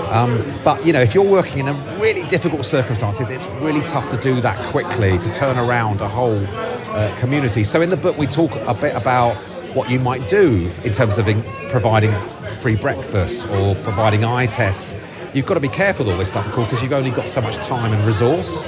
Um, 0.09 0.43
but 0.63 0.85
you 0.85 0.93
know, 0.93 1.01
if 1.01 1.13
you're 1.13 1.29
working 1.29 1.59
in 1.59 1.67
a 1.67 1.73
really 1.99 2.23
difficult 2.29 2.65
circumstances, 2.65 3.29
it's 3.29 3.47
really 3.61 3.81
tough 3.81 4.09
to 4.11 4.17
do 4.17 4.39
that 4.41 4.57
quickly 4.67 5.19
to 5.19 5.31
turn 5.31 5.57
around 5.57 6.01
a 6.01 6.07
whole 6.07 6.45
uh, 6.47 7.13
community. 7.17 7.63
So 7.63 7.81
in 7.81 7.89
the 7.89 7.97
book, 7.97 8.17
we 8.17 8.27
talk 8.27 8.55
a 8.55 8.73
bit 8.73 8.95
about 8.95 9.35
what 9.73 9.89
you 9.89 9.99
might 9.99 10.27
do 10.29 10.69
in 10.83 10.91
terms 10.91 11.19
of 11.19 11.27
in 11.27 11.41
providing 11.69 12.13
free 12.57 12.75
breakfast 12.75 13.47
or 13.47 13.75
providing 13.75 14.23
eye 14.23 14.47
tests. 14.47 14.95
You've 15.33 15.45
got 15.45 15.53
to 15.55 15.59
be 15.59 15.69
careful 15.69 16.05
with 16.05 16.13
all 16.13 16.19
this 16.19 16.29
stuff, 16.29 16.47
of 16.47 16.53
course, 16.53 16.69
because 16.69 16.81
you've 16.81 16.93
only 16.93 17.11
got 17.11 17.27
so 17.27 17.41
much 17.41 17.55
time 17.57 17.93
and 17.93 18.03
resource. 18.05 18.63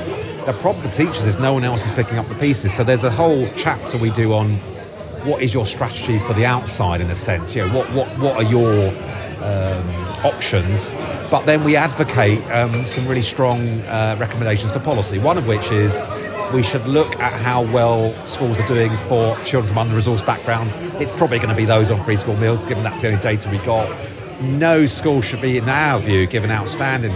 The 0.46 0.58
problem 0.60 0.84
for 0.84 0.90
teachers 0.90 1.26
is 1.26 1.40
no 1.40 1.54
one 1.54 1.64
else 1.64 1.86
is 1.86 1.92
picking 1.92 2.18
up 2.18 2.28
the 2.28 2.36
pieces. 2.36 2.74
So 2.74 2.84
there's 2.84 3.04
a 3.04 3.12
whole 3.12 3.48
chapter 3.56 3.98
we 3.98 4.12
do 4.12 4.34
on 4.34 4.56
what 5.24 5.42
is 5.42 5.54
your 5.54 5.66
strategy 5.66 6.18
for 6.20 6.34
the 6.34 6.46
outside, 6.46 7.02
in 7.02 7.10
a 7.12 7.16
sense. 7.16 7.56
You 7.56 7.68
know, 7.68 7.76
what 7.76 7.90
what 7.92 8.08
what 8.18 8.36
are 8.36 8.44
your 8.44 8.90
um, 9.44 9.90
options? 10.26 10.90
But 11.30 11.46
then 11.46 11.64
we 11.64 11.76
advocate 11.76 12.44
um, 12.52 12.86
some 12.86 13.08
really 13.08 13.22
strong 13.22 13.60
uh, 13.82 14.18
recommendations 14.20 14.72
for 14.72 14.80
policy. 14.80 15.20
One 15.20 15.38
of 15.38 15.48
which 15.48 15.72
is 15.72 16.06
we 16.54 16.64
should 16.64 16.86
look 16.86 17.20
at 17.20 17.34
how 17.42 17.62
well 17.62 18.14
schools 18.26 18.60
are 18.60 18.68
doing 18.68 18.96
for 18.98 19.38
children 19.44 19.68
from 19.68 19.78
under-resourced 19.78 20.26
backgrounds. 20.26 20.76
It's 21.00 21.12
probably 21.12 21.38
going 21.38 21.50
to 21.50 21.56
be 21.56 21.66
those 21.66 21.92
on 21.92 22.04
free 22.04 22.16
school 22.16 22.36
meals, 22.38 22.64
given 22.64 22.84
that's 22.84 23.02
the 23.02 23.08
only 23.08 23.20
data 23.22 23.50
we 23.50 23.58
got. 23.60 23.90
No 24.42 24.86
school 24.86 25.22
should 25.22 25.42
be, 25.42 25.58
in 25.58 25.70
our 25.70 26.00
view, 26.00 26.26
given 26.28 26.52
outstanding 26.52 27.16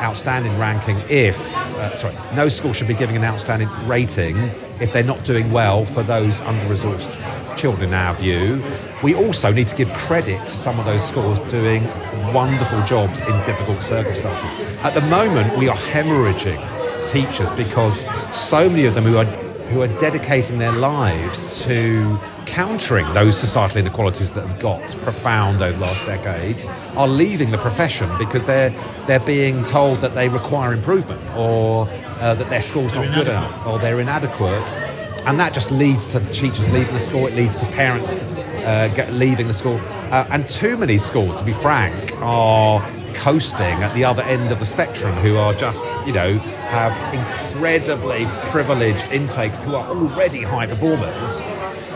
outstanding 0.00 0.58
ranking 0.58 0.98
if 1.08 1.38
uh, 1.54 1.94
sorry, 1.94 2.14
no 2.34 2.48
school 2.48 2.72
should 2.72 2.88
be 2.88 2.94
giving 2.94 3.14
an 3.14 3.24
outstanding 3.24 3.68
rating 3.86 4.36
if 4.80 4.92
they're 4.92 5.04
not 5.04 5.22
doing 5.22 5.52
well 5.52 5.84
for 5.84 6.02
those 6.02 6.40
under-resourced 6.40 7.56
children. 7.56 7.88
In 7.88 7.94
our 7.94 8.14
view, 8.14 8.64
we 9.02 9.14
also 9.14 9.52
need 9.52 9.68
to 9.68 9.76
give 9.76 9.92
credit 9.92 10.40
to 10.40 10.52
some 10.52 10.80
of 10.80 10.86
those 10.86 11.06
schools 11.06 11.38
doing 11.40 11.84
wonderful 12.32 12.82
jobs 12.82 13.20
in 13.20 13.42
difficult 13.44 13.80
circumstances. 13.80 14.52
At 14.82 14.94
the 14.94 15.02
moment, 15.02 15.56
we 15.56 15.68
are 15.68 15.76
hemorrhaging 15.76 16.81
teachers 17.04 17.50
because 17.52 18.04
so 18.34 18.68
many 18.68 18.86
of 18.86 18.94
them 18.94 19.04
who 19.04 19.16
are 19.16 19.26
who 19.72 19.80
are 19.80 19.98
dedicating 19.98 20.58
their 20.58 20.72
lives 20.72 21.64
to 21.64 22.18
countering 22.44 23.10
those 23.14 23.38
societal 23.38 23.78
inequalities 23.78 24.32
that 24.32 24.46
have 24.46 24.60
got 24.60 24.94
profound 25.00 25.62
over 25.62 25.78
the 25.78 25.84
last 25.84 26.04
decade 26.04 26.62
are 26.96 27.08
leaving 27.08 27.50
the 27.50 27.58
profession 27.58 28.10
because 28.18 28.44
they're 28.44 28.70
they're 29.06 29.20
being 29.20 29.64
told 29.64 29.98
that 29.98 30.14
they 30.14 30.28
require 30.28 30.74
improvement 30.74 31.20
or 31.36 31.88
uh, 32.20 32.34
that 32.34 32.48
their 32.50 32.60
school's 32.60 32.94
not 32.94 33.14
good 33.14 33.28
enough 33.28 33.66
or 33.66 33.78
they're 33.78 34.00
inadequate. 34.00 34.76
And 35.24 35.38
that 35.40 35.54
just 35.54 35.70
leads 35.70 36.06
to 36.08 36.20
teachers 36.30 36.70
leaving 36.70 36.92
the 36.92 37.00
school. 37.00 37.26
It 37.26 37.34
leads 37.34 37.56
to 37.56 37.66
parents 37.66 38.16
uh, 38.16 39.08
leaving 39.10 39.46
the 39.46 39.52
school. 39.52 39.80
Uh, 40.10 40.26
and 40.30 40.48
too 40.48 40.76
many 40.76 40.98
schools 40.98 41.36
to 41.36 41.44
be 41.44 41.52
frank 41.52 42.12
are 42.16 42.86
coasting 43.14 43.82
at 43.82 43.94
the 43.94 44.04
other 44.04 44.22
end 44.22 44.50
of 44.50 44.58
the 44.58 44.64
spectrum 44.64 45.14
who 45.16 45.36
are 45.36 45.54
just 45.54 45.84
you 46.06 46.12
know 46.12 46.38
have 46.72 46.96
incredibly 47.14 48.24
privileged 48.50 49.06
intakes 49.12 49.62
who 49.62 49.74
are 49.74 49.86
already 49.86 50.42
high 50.42 50.66
performers 50.66 51.40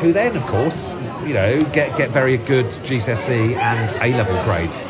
who 0.01 0.12
then, 0.12 0.37
of 0.37 0.45
course, 0.47 0.93
you 1.25 1.33
know, 1.33 1.61
get, 1.73 1.97
get 1.97 2.11
very 2.11 2.37
good 2.37 2.67
GCSE 2.67 3.57
and 3.57 3.93
A 3.95 4.15
level 4.17 4.43
grades. 4.45 4.83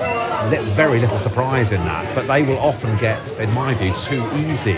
Very 0.74 0.98
little 0.98 1.18
surprise 1.18 1.72
in 1.72 1.80
that, 1.84 2.12
but 2.14 2.26
they 2.26 2.42
will 2.42 2.58
often 2.58 2.96
get, 2.98 3.32
in 3.38 3.50
my 3.52 3.74
view, 3.74 3.94
too 3.94 4.28
easy 4.34 4.76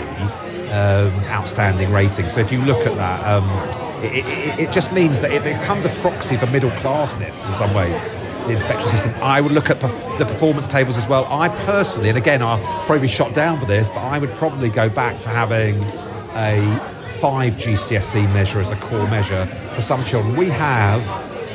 um, 0.70 1.12
outstanding 1.30 1.90
ratings. 1.90 2.34
So 2.34 2.40
if 2.40 2.52
you 2.52 2.60
look 2.62 2.86
at 2.86 2.94
that, 2.96 3.26
um, 3.26 4.04
it, 4.04 4.26
it, 4.26 4.60
it, 4.68 4.72
just 4.72 4.92
means 4.92 5.18
that 5.20 5.32
it 5.32 5.42
becomes 5.42 5.86
a 5.86 5.90
proxy 6.00 6.36
for 6.36 6.46
middle 6.46 6.70
classness 6.70 7.46
in 7.46 7.54
some 7.54 7.72
ways. 7.74 8.02
The 8.48 8.54
inspection 8.54 8.88
system. 8.88 9.12
I 9.20 9.42
would 9.42 9.52
look 9.52 9.68
at 9.68 9.78
the 9.78 10.24
performance 10.24 10.66
tables 10.66 10.96
as 10.96 11.06
well. 11.06 11.26
I 11.26 11.50
personally, 11.50 12.08
and 12.08 12.16
again, 12.16 12.40
I'll 12.40 12.58
probably 12.86 13.00
be 13.00 13.08
shot 13.08 13.34
down 13.34 13.60
for 13.60 13.66
this, 13.66 13.90
but 13.90 13.98
I 13.98 14.18
would 14.18 14.30
probably 14.36 14.70
go 14.70 14.88
back 14.88 15.20
to 15.20 15.28
having 15.28 15.84
a 16.32 16.80
five 17.20 17.54
GCSE 17.54 18.24
measure 18.32 18.58
as 18.58 18.70
a 18.70 18.76
core 18.76 19.06
measure 19.08 19.44
for 19.74 19.82
some 19.82 20.02
children. 20.02 20.34
We 20.34 20.48
have 20.48 21.02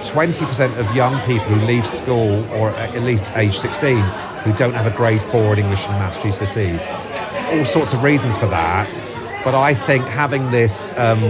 20% 0.01 0.77
of 0.77 0.95
young 0.95 1.19
people 1.21 1.45
who 1.45 1.65
leave 1.65 1.87
school, 1.87 2.45
or 2.53 2.69
at 2.71 3.01
least 3.01 3.35
age 3.35 3.57
16, 3.57 3.97
who 4.43 4.53
don't 4.53 4.73
have 4.73 4.85
a 4.85 4.95
grade 4.95 5.23
four 5.23 5.53
in 5.53 5.59
English 5.59 5.87
and 5.87 5.93
Maths 5.93 6.19
GCSEs. 6.19 7.57
All 7.57 7.65
sorts 7.65 7.93
of 7.93 8.03
reasons 8.03 8.37
for 8.37 8.47
that, 8.47 9.03
but 9.43 9.55
I 9.55 9.73
think 9.73 10.05
having 10.05 10.51
this 10.51 10.95
um, 10.99 11.23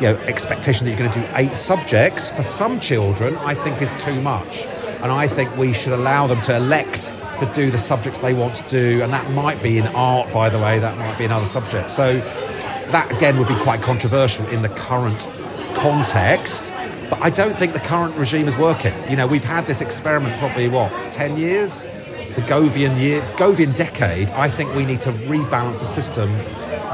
you 0.00 0.08
know, 0.08 0.16
expectation 0.26 0.86
that 0.86 0.92
you're 0.92 0.98
going 0.98 1.10
to 1.10 1.20
do 1.20 1.26
eight 1.34 1.54
subjects 1.54 2.30
for 2.30 2.42
some 2.42 2.80
children, 2.80 3.36
I 3.36 3.54
think 3.54 3.82
is 3.82 3.92
too 4.02 4.18
much. 4.22 4.66
And 5.02 5.10
I 5.10 5.26
think 5.28 5.56
we 5.56 5.72
should 5.72 5.92
allow 5.92 6.26
them 6.26 6.40
to 6.42 6.56
elect 6.56 7.12
to 7.38 7.50
do 7.54 7.70
the 7.70 7.78
subjects 7.78 8.20
they 8.20 8.34
want 8.34 8.54
to 8.56 8.68
do, 8.68 9.02
and 9.02 9.12
that 9.12 9.30
might 9.30 9.62
be 9.62 9.78
in 9.78 9.86
art, 9.88 10.30
by 10.32 10.50
the 10.50 10.58
way, 10.58 10.78
that 10.78 10.98
might 10.98 11.16
be 11.16 11.24
another 11.24 11.46
subject. 11.46 11.90
So 11.90 12.18
that 12.18 13.10
again 13.10 13.38
would 13.38 13.48
be 13.48 13.56
quite 13.56 13.80
controversial 13.80 14.46
in 14.48 14.62
the 14.62 14.68
current 14.68 15.28
context. 15.74 16.72
But 17.08 17.20
I 17.20 17.30
don't 17.30 17.56
think 17.58 17.72
the 17.72 17.80
current 17.80 18.14
regime 18.16 18.46
is 18.46 18.56
working. 18.56 18.92
You 19.08 19.16
know, 19.16 19.26
we've 19.26 19.44
had 19.44 19.66
this 19.66 19.80
experiment 19.80 20.38
probably 20.38 20.68
what 20.68 20.92
ten 21.10 21.36
years, 21.36 21.82
the 21.82 22.42
Govian 22.42 23.00
year, 23.00 23.22
Govian 23.22 23.74
decade. 23.74 24.30
I 24.32 24.48
think 24.48 24.74
we 24.74 24.84
need 24.84 25.00
to 25.02 25.10
rebalance 25.12 25.80
the 25.80 25.86
system 25.86 26.30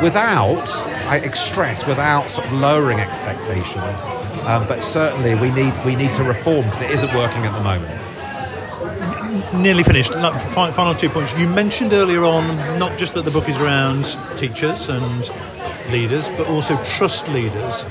without, 0.02 0.68
I 1.08 1.28
stress, 1.30 1.86
without 1.86 2.30
sort 2.30 2.46
of 2.46 2.52
lowering 2.52 3.00
expectations. 3.00 4.04
Um, 4.46 4.66
but 4.68 4.82
certainly 4.82 5.34
we 5.34 5.50
need 5.50 5.74
we 5.84 5.96
need 5.96 6.12
to 6.14 6.24
reform 6.24 6.64
because 6.64 6.82
it 6.82 6.90
isn't 6.90 7.12
working 7.14 7.44
at 7.44 7.56
the 7.56 7.62
moment 7.62 8.02
nearly 9.54 9.82
finished. 9.82 10.12
Final 10.14 10.94
two 10.94 11.08
points. 11.08 11.38
You 11.38 11.48
mentioned 11.48 11.92
earlier 11.92 12.24
on 12.24 12.46
not 12.78 12.98
just 12.98 13.14
that 13.14 13.24
the 13.24 13.30
book 13.30 13.48
is 13.48 13.56
around 13.56 14.04
teachers 14.36 14.88
and 14.88 15.30
leaders, 15.90 16.28
but 16.30 16.46
also 16.46 16.82
trust 16.84 17.28
leaders. 17.28 17.84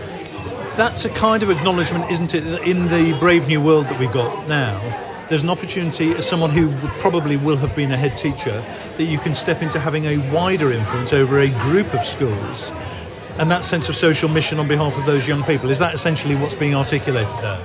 That's 0.76 1.06
a 1.06 1.10
kind 1.10 1.44
of 1.44 1.50
acknowledgement, 1.50 2.12
isn't 2.12 2.34
it, 2.34 2.68
in 2.68 2.88
the 2.88 3.16
brave 3.20 3.48
new 3.48 3.62
world 3.62 3.86
that 3.86 4.00
we've 4.00 4.12
got 4.12 4.48
now? 4.48 4.76
There's 5.28 5.42
an 5.42 5.50
opportunity, 5.50 6.12
as 6.12 6.28
someone 6.28 6.52
who 6.52 6.72
probably 7.00 7.36
will 7.36 7.58
have 7.58 7.76
been 7.76 7.92
a 7.92 7.98
head 7.98 8.16
teacher, 8.16 8.64
that 8.98 9.06
you 9.06 9.18
can 9.18 9.34
step 9.34 9.64
into 9.64 9.80
having 9.80 10.06
a 10.06 10.18
wider 10.32 10.72
influence 10.72 11.14
over 11.14 11.40
a 11.40 11.50
group 11.50 11.92
of 11.96 12.06
schools. 12.06 12.72
And 13.40 13.50
that 13.50 13.64
sense 13.64 13.90
of 13.90 13.96
social 13.96 14.30
mission 14.30 14.60
on 14.60 14.68
behalf 14.68 14.96
of 15.00 15.06
those 15.08 15.28
young 15.28 15.44
people, 15.44 15.72
is 15.72 15.80
that 15.80 15.96
essentially 15.96 16.36
what's 16.36 16.54
being 16.54 16.76
articulated 16.76 17.34
there? 17.42 17.60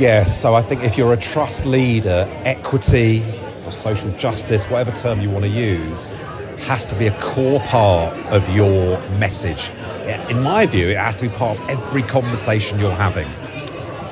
Yes, 0.00 0.40
so 0.40 0.54
I 0.54 0.62
think 0.62 0.82
if 0.82 0.96
you're 0.96 1.12
a 1.12 1.18
trust 1.18 1.66
leader, 1.66 2.26
equity 2.44 3.22
or 3.66 3.70
social 3.70 4.10
justice, 4.12 4.64
whatever 4.70 4.92
term 4.92 5.20
you 5.20 5.28
want 5.28 5.44
to 5.44 5.50
use, 5.50 6.08
has 6.60 6.86
to 6.86 6.96
be 6.96 7.06
a 7.06 7.20
core 7.20 7.60
part 7.60 8.16
of 8.28 8.48
your 8.56 8.98
message. 9.18 9.70
In 10.30 10.42
my 10.42 10.64
view, 10.64 10.88
it 10.88 10.96
has 10.96 11.16
to 11.16 11.28
be 11.28 11.34
part 11.34 11.60
of 11.60 11.68
every 11.68 12.02
conversation 12.02 12.80
you're 12.80 12.92
having. 12.92 13.30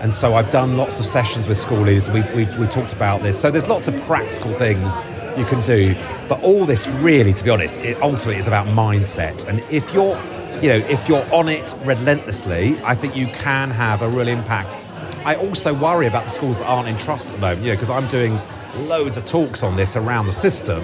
And 0.01 0.13
so 0.13 0.35
I've 0.35 0.51
done 0.51 0.77
lots 0.77 0.99
of 0.99 1.07
sessions 1.07 1.49
with 1.49 1.57
school 1.57 1.81
leaders, 1.81 2.11
we've, 2.11 2.31
we've, 2.35 2.59
we've 2.59 2.71
talked 2.71 2.93
about 2.93 3.23
this. 3.23 3.41
So 3.41 3.51
there's 3.51 3.69
lots 3.69 3.89
of 3.89 4.01
practical 4.03 4.53
things 4.55 5.05
you 5.37 5.45
can 5.45 5.63
do. 5.63 5.95
But 6.29 6.43
all 6.43 6.65
this 6.65 6.87
really, 6.89 7.33
to 7.33 7.45
be 7.45 7.51
honest, 7.51 7.79
it 7.79 8.01
ultimately 8.03 8.37
is 8.37 8.47
about 8.47 8.67
mindset. 8.67 9.47
And 9.47 9.61
if 9.71 9.93
you're, 9.93 10.17
you 10.63 10.69
know, 10.69 10.87
if 10.89 11.09
you're 11.09 11.27
on 11.35 11.49
it 11.49 11.75
relentlessly, 11.85 12.77
I 12.85 12.95
think 12.95 13.17
you 13.17 13.27
can 13.29 13.71
have 13.71 14.03
a 14.03 14.09
real 14.09 14.29
impact. 14.29 14.79
I 15.25 15.35
also 15.37 15.75
worry 15.75 16.07
about 16.07 16.25
the 16.25 16.31
schools 16.31 16.59
that 16.59 16.67
aren't 16.67 16.89
in 16.89 16.97
trust 16.97 17.29
at 17.31 17.35
the 17.35 17.41
moment, 17.41 17.63
you 17.63 17.69
know, 17.69 17.75
because 17.75 17.91
I'm 17.91 18.07
doing 18.09 18.41
loads 18.77 19.17
of 19.17 19.25
talks 19.25 19.63
on 19.63 19.77
this 19.77 19.97
around 19.97 20.27
the 20.27 20.33
system 20.33 20.83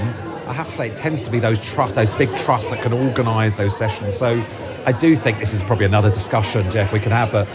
I 0.52 0.54
have 0.54 0.66
to 0.66 0.72
say, 0.72 0.88
it 0.88 0.96
tends 0.96 1.22
to 1.22 1.30
be 1.30 1.38
those 1.38 1.64
trust, 1.64 1.94
those 1.94 2.12
big 2.12 2.28
trusts 2.36 2.68
that 2.70 2.82
can 2.82 2.92
organise 2.92 3.54
those 3.54 3.74
sessions. 3.74 4.16
So 4.16 4.44
I 4.84 4.92
do 4.92 5.16
think 5.16 5.38
this 5.38 5.54
is 5.54 5.62
probably 5.62 5.86
another 5.86 6.10
discussion, 6.10 6.70
Geoff, 6.70 6.92
we 6.92 7.00
can 7.00 7.12
have, 7.12 7.32
but 7.32 7.48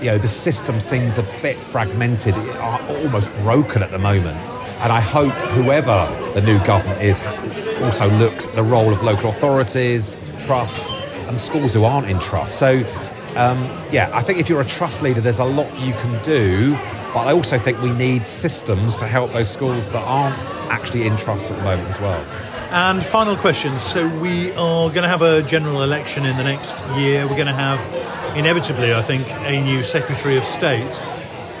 you 0.00 0.06
know, 0.06 0.18
the 0.18 0.28
system 0.28 0.80
seems 0.80 1.18
a 1.18 1.22
bit 1.42 1.62
fragmented, 1.62 2.34
almost 2.88 3.32
broken 3.36 3.82
at 3.82 3.90
the 3.90 3.98
moment. 3.98 4.36
And 4.80 4.92
I 4.92 5.00
hope 5.00 5.32
whoever 5.32 6.06
the 6.34 6.42
new 6.42 6.62
government 6.64 7.00
is 7.00 7.22
also 7.82 8.10
looks 8.10 8.48
at 8.48 8.54
the 8.54 8.62
role 8.62 8.92
of 8.92 9.02
local 9.02 9.30
authorities, 9.30 10.16
trusts, 10.46 10.90
and 11.28 11.38
schools 11.38 11.74
who 11.74 11.84
aren't 11.84 12.08
in 12.08 12.18
trust. 12.18 12.58
So, 12.58 12.78
um, 13.36 13.64
yeah, 13.90 14.10
I 14.12 14.22
think 14.22 14.38
if 14.38 14.48
you're 14.48 14.60
a 14.60 14.64
trust 14.64 15.02
leader, 15.02 15.20
there's 15.20 15.38
a 15.38 15.44
lot 15.44 15.72
you 15.80 15.92
can 15.94 16.22
do. 16.22 16.76
But 17.14 17.28
I 17.28 17.32
also 17.32 17.58
think 17.58 17.80
we 17.80 17.92
need 17.92 18.26
systems 18.26 18.96
to 18.96 19.06
help 19.06 19.32
those 19.32 19.50
schools 19.50 19.90
that 19.92 20.02
aren't 20.04 20.36
actually 20.70 21.06
in 21.06 21.16
trust 21.16 21.50
at 21.50 21.56
the 21.56 21.64
moment 21.64 21.88
as 21.88 21.98
well. 21.98 22.22
And 22.70 23.02
final 23.02 23.36
question. 23.36 23.80
So 23.80 24.06
we 24.18 24.50
are 24.52 24.90
going 24.90 25.04
to 25.04 25.08
have 25.08 25.22
a 25.22 25.42
general 25.42 25.82
election 25.82 26.26
in 26.26 26.36
the 26.36 26.44
next 26.44 26.76
year. 26.98 27.26
We're 27.26 27.36
going 27.36 27.46
to 27.46 27.54
have, 27.54 27.80
inevitably, 28.36 28.94
I 28.94 29.02
think, 29.02 29.26
a 29.30 29.62
new 29.62 29.82
Secretary 29.82 30.36
of 30.36 30.44
State. 30.44 31.02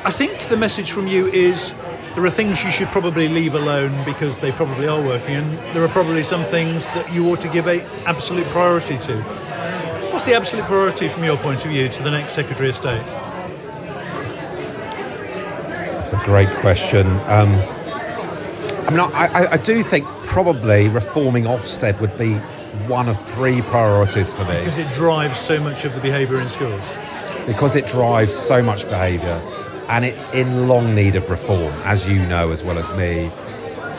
I 0.04 0.10
think 0.10 0.48
the 0.48 0.56
message 0.56 0.92
from 0.92 1.06
you 1.06 1.26
is 1.26 1.72
there 2.14 2.24
are 2.24 2.30
things 2.30 2.62
you 2.62 2.70
should 2.70 2.88
probably 2.88 3.28
leave 3.28 3.54
alone 3.54 3.92
because 4.04 4.38
they 4.38 4.52
probably 4.52 4.86
are 4.86 5.02
working, 5.02 5.34
and 5.34 5.58
there 5.74 5.82
are 5.82 5.88
probably 5.88 6.22
some 6.22 6.44
things 6.44 6.86
that 6.88 7.12
you 7.12 7.28
ought 7.28 7.40
to 7.40 7.48
give 7.48 7.66
a 7.66 7.82
absolute 8.04 8.46
priority 8.46 8.98
to. 8.98 9.20
What's 10.12 10.24
the 10.24 10.34
absolute 10.34 10.66
priority 10.66 11.08
from 11.08 11.24
your 11.24 11.36
point 11.36 11.64
of 11.64 11.70
view 11.70 11.88
to 11.88 12.02
the 12.02 12.10
next 12.10 12.34
Secretary 12.34 12.68
of 12.68 12.76
State? 12.76 13.04
That's 16.06 16.12
a 16.12 16.24
great 16.24 16.50
question. 16.56 17.06
Um, 17.06 17.52
I 18.86 18.90
mean, 18.90 19.00
I, 19.00 19.48
I, 19.52 19.56
do 19.56 19.82
think 19.82 20.06
probably 20.24 20.88
reforming 20.88 21.44
Ofsted 21.44 22.00
would 22.00 22.16
be 22.16 22.38
one 22.88 23.08
of 23.08 23.16
three 23.28 23.62
priorities 23.62 24.32
for 24.32 24.44
me. 24.44 24.58
Because 24.58 24.78
it 24.78 24.92
drives 24.94 25.38
so 25.38 25.60
much 25.60 25.84
of 25.84 25.94
the 25.94 26.00
behaviour 26.00 26.40
in 26.40 26.48
schools. 26.48 26.82
Because 27.46 27.76
it 27.76 27.86
drives 27.86 28.34
so 28.34 28.62
much 28.62 28.84
behaviour 28.84 29.40
and 29.88 30.04
it's 30.04 30.26
in 30.26 30.68
long 30.68 30.94
need 30.94 31.16
of 31.16 31.30
reform, 31.30 31.72
as 31.84 32.08
you 32.08 32.18
know 32.26 32.50
as 32.50 32.62
well 32.62 32.78
as 32.78 32.92
me. 32.94 33.30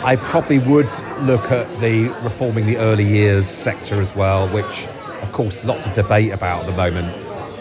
I 0.04 0.16
probably 0.18 0.60
would 0.60 0.90
look 1.22 1.52
at 1.52 1.80
the 1.80 2.10
reforming 2.24 2.66
the 2.66 2.78
early 2.78 3.04
years 3.04 3.48
sector 3.48 4.00
as 4.00 4.16
well, 4.16 4.48
which, 4.50 4.88
of 5.22 5.32
course, 5.32 5.64
lots 5.66 5.88
of 5.88 5.94
debate 5.94 6.32
about 6.32 6.62
at 6.62 6.66
the 6.68 6.78
moment. 6.78 7.08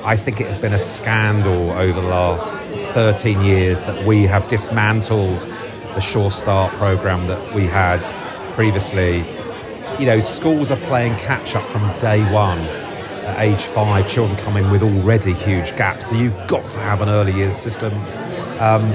I 0.05 0.17
think 0.17 0.41
it 0.41 0.47
has 0.47 0.59
been 0.59 0.75
a 0.75 0.79
scandal 0.79 1.71
over 1.73 2.01
the 2.01 2.07
last 2.07 2.55
13 2.93 3.41
years 3.41 3.83
that 3.85 4.05
we 4.05 4.25
have 4.25 4.47
dismantled 4.49 5.41
the 5.95 6.01
Sure 6.01 6.31
Start 6.31 6.73
program 6.75 7.27
that 7.27 7.55
we 7.55 7.65
had 7.65 8.03
previously. 8.55 9.25
You 9.99 10.07
know, 10.07 10.21
schools 10.21 10.71
are 10.71 10.81
playing 10.81 11.17
catch 11.17 11.57
up 11.57 11.65
from 11.65 11.81
day 11.99 12.23
one. 12.33 12.59
At 12.59 13.41
age 13.41 13.63
five, 13.63 14.07
children 14.07 14.37
come 14.39 14.57
in 14.57 14.71
with 14.71 14.83
already 14.83 15.33
huge 15.33 15.75
gaps. 15.77 16.11
So 16.11 16.17
you've 16.17 16.47
got 16.47 16.71
to 16.73 16.81
have 16.81 17.01
an 17.01 17.09
early 17.09 17.33
years 17.33 17.57
system. 17.57 17.93
Um, 18.61 18.91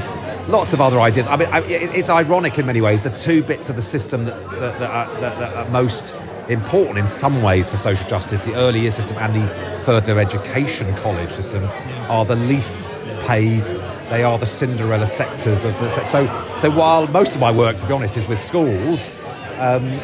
lots 0.47 0.73
of 0.73 0.81
other 0.81 1.01
ideas. 1.01 1.27
I 1.27 1.37
mean, 1.37 1.49
it's 1.51 2.09
ironic 2.09 2.59
in 2.59 2.65
many 2.65 2.81
ways. 2.81 3.01
The 3.01 3.09
two 3.09 3.43
bits 3.43 3.69
of 3.69 3.75
the 3.75 3.81
system 3.81 4.25
that, 4.25 4.39
that, 4.51 4.79
that, 4.79 4.89
are, 4.89 5.19
that, 5.21 5.55
are, 5.55 5.69
most 5.71 6.15
important 6.49 6.99
in 6.99 7.07
some 7.07 7.41
ways 7.41 7.69
for 7.69 7.77
social 7.77 8.07
justice, 8.07 8.41
the 8.41 8.55
early 8.55 8.81
years 8.81 8.95
system 8.95 9.17
and 9.17 9.35
the 9.35 9.47
further 9.83 10.19
education 10.19 10.95
college 10.97 11.31
system, 11.31 11.63
are 12.09 12.25
the 12.25 12.35
least 12.35 12.73
paid 13.21 13.63
they 14.11 14.25
are 14.25 14.37
the 14.37 14.45
Cinderella 14.45 15.07
sectors 15.07 15.63
of 15.63 15.79
the. 15.79 15.87
So, 15.87 16.27
so 16.55 16.69
while 16.69 17.07
most 17.07 17.35
of 17.35 17.39
my 17.39 17.49
work, 17.49 17.77
to 17.77 17.87
be 17.87 17.93
honest, 17.93 18.17
is 18.17 18.27
with 18.27 18.39
schools, 18.39 19.15
um, 19.57 20.01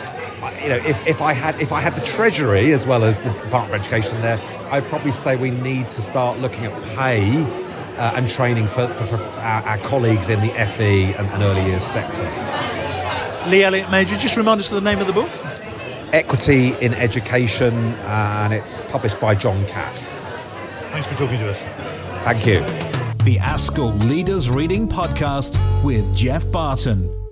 you 0.62 0.70
know, 0.70 0.78
if, 0.78 1.06
if 1.08 1.22
I 1.22 1.34
had 1.34 1.60
if 1.60 1.72
I 1.72 1.82
had 1.82 1.96
the 1.96 2.02
Treasury 2.02 2.74
as 2.74 2.86
well 2.86 3.04
as 3.04 3.22
the 3.22 3.32
Department 3.32 3.76
of 3.76 3.82
Education 3.82 4.22
there, 4.22 4.40
I'd 4.72 4.86
probably 4.86 5.12
say 5.12 5.36
we 5.36 5.52
need 5.52 5.88
to 5.88 6.02
start 6.02 6.40
looking 6.40 6.66
at 6.66 6.84
pay 6.96 7.44
uh, 7.98 8.14
and 8.16 8.30
training 8.30 8.68
for, 8.68 8.88
for 8.88 9.18
our, 9.40 9.64
our, 9.64 9.78
colleagues 9.80 10.30
in 10.30 10.40
the 10.42 10.50
FE 10.50 11.14
and, 11.14 11.28
and 11.32 11.44
early 11.44 11.66
years 11.66 11.84
sector. 11.84 12.24
Lee 13.50 13.64
Elliot 13.64 13.90
Major, 13.90 14.18
just 14.18 14.36
remind 14.36 14.60
us 14.60 14.70
of 14.70 14.76
the 14.76 14.82
name 14.82 15.00
of 15.00 15.08
the 15.08 15.14
book. 15.14 15.30
Equity 16.14 16.74
in 16.76 16.94
Education, 16.94 17.74
and 17.74 18.54
it's 18.54 18.82
published 18.82 19.20
by 19.20 19.36
John 19.36 19.66
Catt. 19.68 20.00
Thanks 20.92 21.08
for 21.08 21.16
talking 21.16 21.38
to 21.40 21.50
us. 21.50 21.60
Thank 22.24 22.46
you. 22.46 22.60
The 23.24 23.38
ASCL 23.38 24.08
Leaders 24.08 24.50
Reading 24.50 24.88
Podcast 24.88 25.58
with 25.84 26.16
Geoff 26.16 26.50
Barton. 26.52 27.27